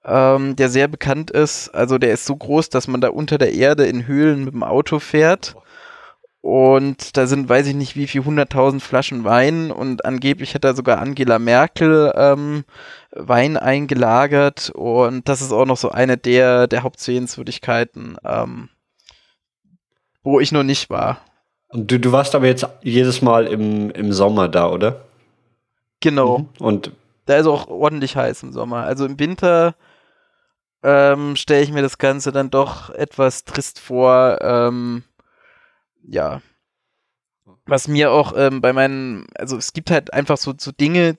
[0.06, 1.70] ähm, der sehr bekannt ist.
[1.70, 4.64] Also der ist so groß, dass man da unter der Erde in Höhlen mit dem
[4.64, 5.56] Auto fährt.
[6.42, 10.74] Und da sind, weiß ich nicht, wie viel, hunderttausend Flaschen Wein und angeblich hat da
[10.74, 12.64] sogar Angela Merkel ähm,
[13.12, 18.18] Wein eingelagert und das ist auch noch so eine der, der Hauptsehenswürdigkeiten.
[18.24, 18.70] Ähm,
[20.24, 21.22] wo ich noch nicht war.
[21.70, 25.06] Und du, du warst aber jetzt jedes Mal im, im Sommer da, oder?
[26.00, 26.40] Genau.
[26.40, 26.48] Mhm.
[26.60, 26.92] Und
[27.26, 28.84] Da ist auch ordentlich heiß im Sommer.
[28.84, 29.76] Also im Winter
[30.82, 34.40] ähm, stelle ich mir das Ganze dann doch etwas trist vor.
[34.42, 35.04] Ähm,
[36.10, 36.42] ja.
[37.66, 41.18] Was mir auch ähm, bei meinen, also es gibt halt einfach so, so Dinge,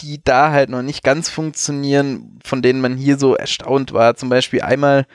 [0.00, 4.16] die da halt noch nicht ganz funktionieren, von denen man hier so erstaunt war.
[4.16, 5.06] Zum Beispiel einmal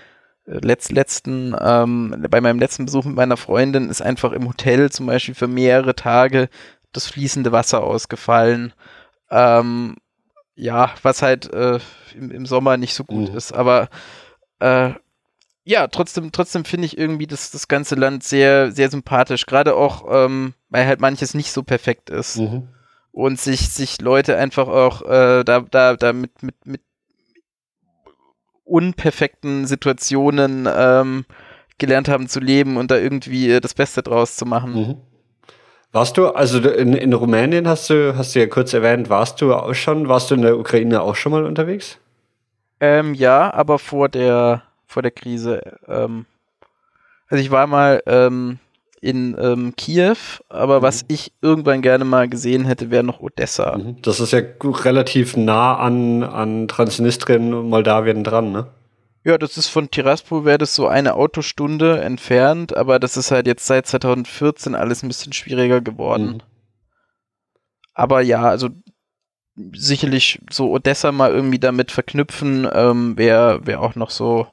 [0.46, 4.90] äh, letzt, letzten, ähm, bei meinem letzten Besuch mit meiner Freundin ist einfach im Hotel
[4.92, 6.50] zum Beispiel für mehrere Tage
[6.94, 8.74] das fließende Wasser ausgefallen.
[9.30, 9.98] Ähm,
[10.56, 11.80] ja, was halt äh,
[12.16, 13.38] im, im Sommer nicht so gut Mhm.
[13.38, 13.52] ist.
[13.54, 13.90] Aber
[14.60, 14.92] äh,
[15.64, 19.46] ja, trotzdem, trotzdem finde ich irgendwie das, das ganze Land sehr, sehr sympathisch.
[19.46, 22.70] Gerade auch, ähm, weil halt manches nicht so perfekt ist mhm.
[23.12, 26.82] und sich, sich Leute einfach auch äh, da, da, da mit, mit, mit
[28.64, 31.26] unperfekten Situationen ähm,
[31.78, 34.74] gelernt haben zu leben und da irgendwie äh, das Beste draus zu machen.
[34.74, 34.98] Mhm.
[35.92, 39.56] Warst du, also in, in Rumänien hast du, hast du ja kurz erwähnt, warst du
[39.56, 41.98] auch schon, warst du in der Ukraine auch schon mal unterwegs?
[42.80, 45.62] Ähm, ja, aber vor der, vor der Krise.
[45.88, 46.26] Ähm,
[47.30, 48.58] also ich war mal ähm,
[49.02, 50.18] in ähm, Kiew,
[50.50, 50.84] aber Mhm.
[50.84, 53.78] was ich irgendwann gerne mal gesehen hätte, wäre noch Odessa.
[53.78, 54.02] Mhm.
[54.02, 58.68] Das ist ja relativ nah an, an Transnistrien und Moldawien dran, ne?
[59.24, 63.48] Ja, das ist von Tiraspol wäre das so eine Autostunde entfernt, aber das ist halt
[63.48, 66.26] jetzt seit 2014 alles ein bisschen schwieriger geworden.
[66.26, 66.42] Mhm.
[67.94, 68.70] Aber ja, also
[69.74, 74.48] sicherlich so Odessa mal irgendwie damit verknüpfen, ähm, wäre wär auch noch so,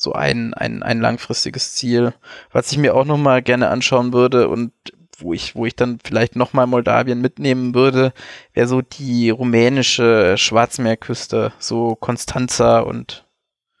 [0.00, 2.14] so ein, ein, ein langfristiges Ziel.
[2.52, 4.72] Was ich mir auch noch mal gerne anschauen würde und
[5.18, 8.14] wo ich, wo ich dann vielleicht noch mal Moldawien mitnehmen würde,
[8.54, 13.26] wäre so die rumänische Schwarzmeerküste, so Konstanza und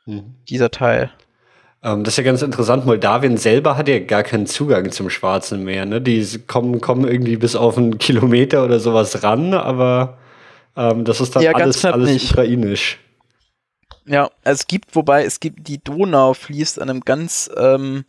[0.06, 0.34] Mhm.
[0.48, 1.10] dieser Teil.
[1.82, 2.84] Ähm, das ist ja ganz interessant.
[2.84, 5.86] Moldawien selber hat ja gar keinen Zugang zum Schwarzen Meer.
[5.86, 6.00] Ne?
[6.02, 10.18] Die kommen, kommen irgendwie bis auf einen Kilometer oder sowas ran, aber
[10.76, 12.30] ähm, das ist dann Ja, alles, alles nicht.
[12.32, 12.98] ukrainisch.
[14.06, 18.04] Ja, es gibt, wobei es gibt, die Donau fließt an einem ganz ähm,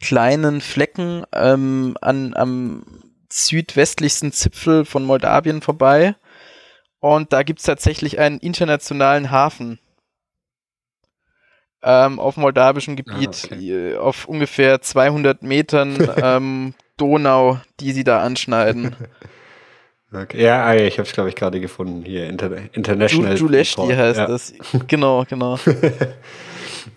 [0.00, 2.84] kleinen Flecken ähm, an, am
[3.30, 6.14] südwestlichsten Zipfel von Moldawien vorbei.
[7.00, 9.78] Und da gibt es tatsächlich einen internationalen Hafen
[11.82, 18.22] ähm, auf moldawischem Gebiet, Ah, äh, auf ungefähr 200 Metern ähm, Donau, die sie da
[18.22, 18.96] anschneiden.
[20.14, 20.42] Okay.
[20.42, 22.04] Ja, ah, ich habe es, glaube ich, gerade gefunden.
[22.04, 23.36] Hier, Inter International.
[23.36, 24.26] Juleshti heißt ja.
[24.26, 24.52] das.
[24.86, 25.58] Genau, genau.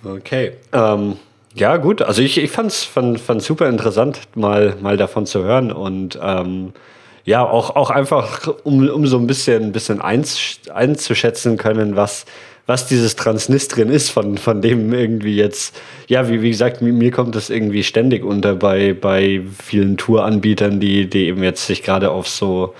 [0.03, 0.53] Okay.
[0.73, 1.17] Ähm,
[1.53, 2.01] ja, gut.
[2.01, 5.71] Also ich, ich fand's, fand fand's super interessant, mal, mal davon zu hören.
[5.71, 6.73] Und ähm,
[7.23, 12.25] ja, auch, auch einfach, um, um so ein bisschen, ein bisschen einz, einzuschätzen können, was,
[12.65, 15.75] was dieses Transnistrien ist, von, von dem irgendwie jetzt,
[16.07, 20.79] ja, wie, wie gesagt, mir, mir kommt das irgendwie ständig unter bei, bei vielen Touranbietern,
[20.79, 22.73] die, die eben jetzt sich gerade auf so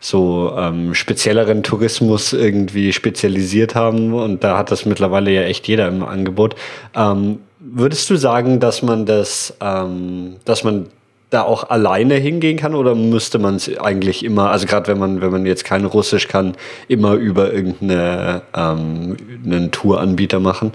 [0.00, 5.88] so ähm, spezielleren Tourismus irgendwie spezialisiert haben und da hat das mittlerweile ja echt jeder
[5.88, 6.54] im Angebot.
[6.94, 10.86] Ähm, würdest du sagen, dass man das, ähm, dass man
[11.30, 15.20] da auch alleine hingehen kann oder müsste man es eigentlich immer, also gerade wenn man,
[15.20, 16.54] wenn man jetzt kein Russisch kann,
[16.88, 19.16] immer über irgendeine ähm,
[19.70, 20.72] Touranbieter machen?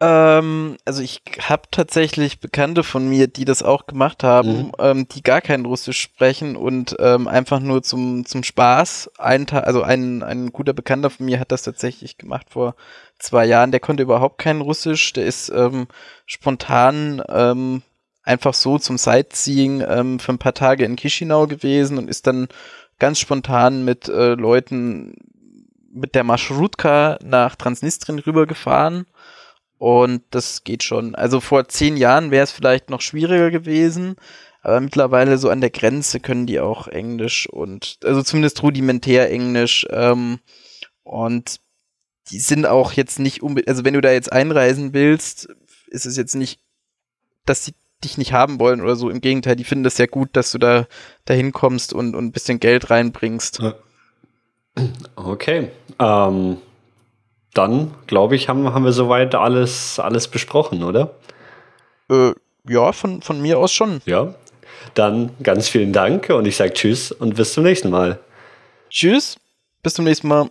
[0.00, 4.72] Ähm, also ich habe tatsächlich Bekannte von mir, die das auch gemacht haben, Mhm.
[4.78, 9.10] ähm, die gar kein Russisch sprechen und ähm, einfach nur zum, zum Spaß.
[9.18, 12.74] Ein also ein, ein guter Bekannter von mir hat das tatsächlich gemacht vor
[13.18, 13.70] zwei Jahren.
[13.70, 15.12] Der konnte überhaupt kein Russisch.
[15.14, 15.86] Der ist ähm,
[16.26, 17.82] spontan ähm,
[18.22, 22.48] einfach so zum Sightseeing ähm, für ein paar Tage in Chisinau gewesen und ist dann
[22.98, 25.14] ganz spontan mit äh, Leuten
[25.92, 29.06] mit der Marschrutka nach Transnistrien rübergefahren.
[29.78, 31.14] Und das geht schon.
[31.14, 34.16] Also vor zehn Jahren wäre es vielleicht noch schwieriger gewesen,
[34.62, 39.86] aber mittlerweile so an der Grenze können die auch Englisch und also zumindest rudimentär Englisch.
[39.90, 40.38] Ähm,
[41.02, 41.60] und
[42.30, 45.48] die sind auch jetzt nicht unbedingt, also wenn du da jetzt einreisen willst,
[45.88, 46.60] ist es jetzt nicht,
[47.44, 49.08] dass sie dich nicht haben wollen oder so.
[49.10, 50.86] Im Gegenteil, die finden das sehr gut, dass du da
[51.24, 53.62] dahin kommst und, und ein bisschen Geld reinbringst.
[55.14, 55.70] Okay.
[55.98, 56.58] Ähm,
[57.56, 61.14] dann, glaube ich, haben, haben wir soweit alles, alles besprochen, oder?
[62.10, 62.32] Äh,
[62.68, 64.00] ja, von, von mir aus schon.
[64.04, 64.34] Ja.
[64.94, 68.18] Dann ganz vielen Dank und ich sage Tschüss und bis zum nächsten Mal.
[68.90, 69.36] Tschüss,
[69.82, 70.50] bis zum nächsten Mal.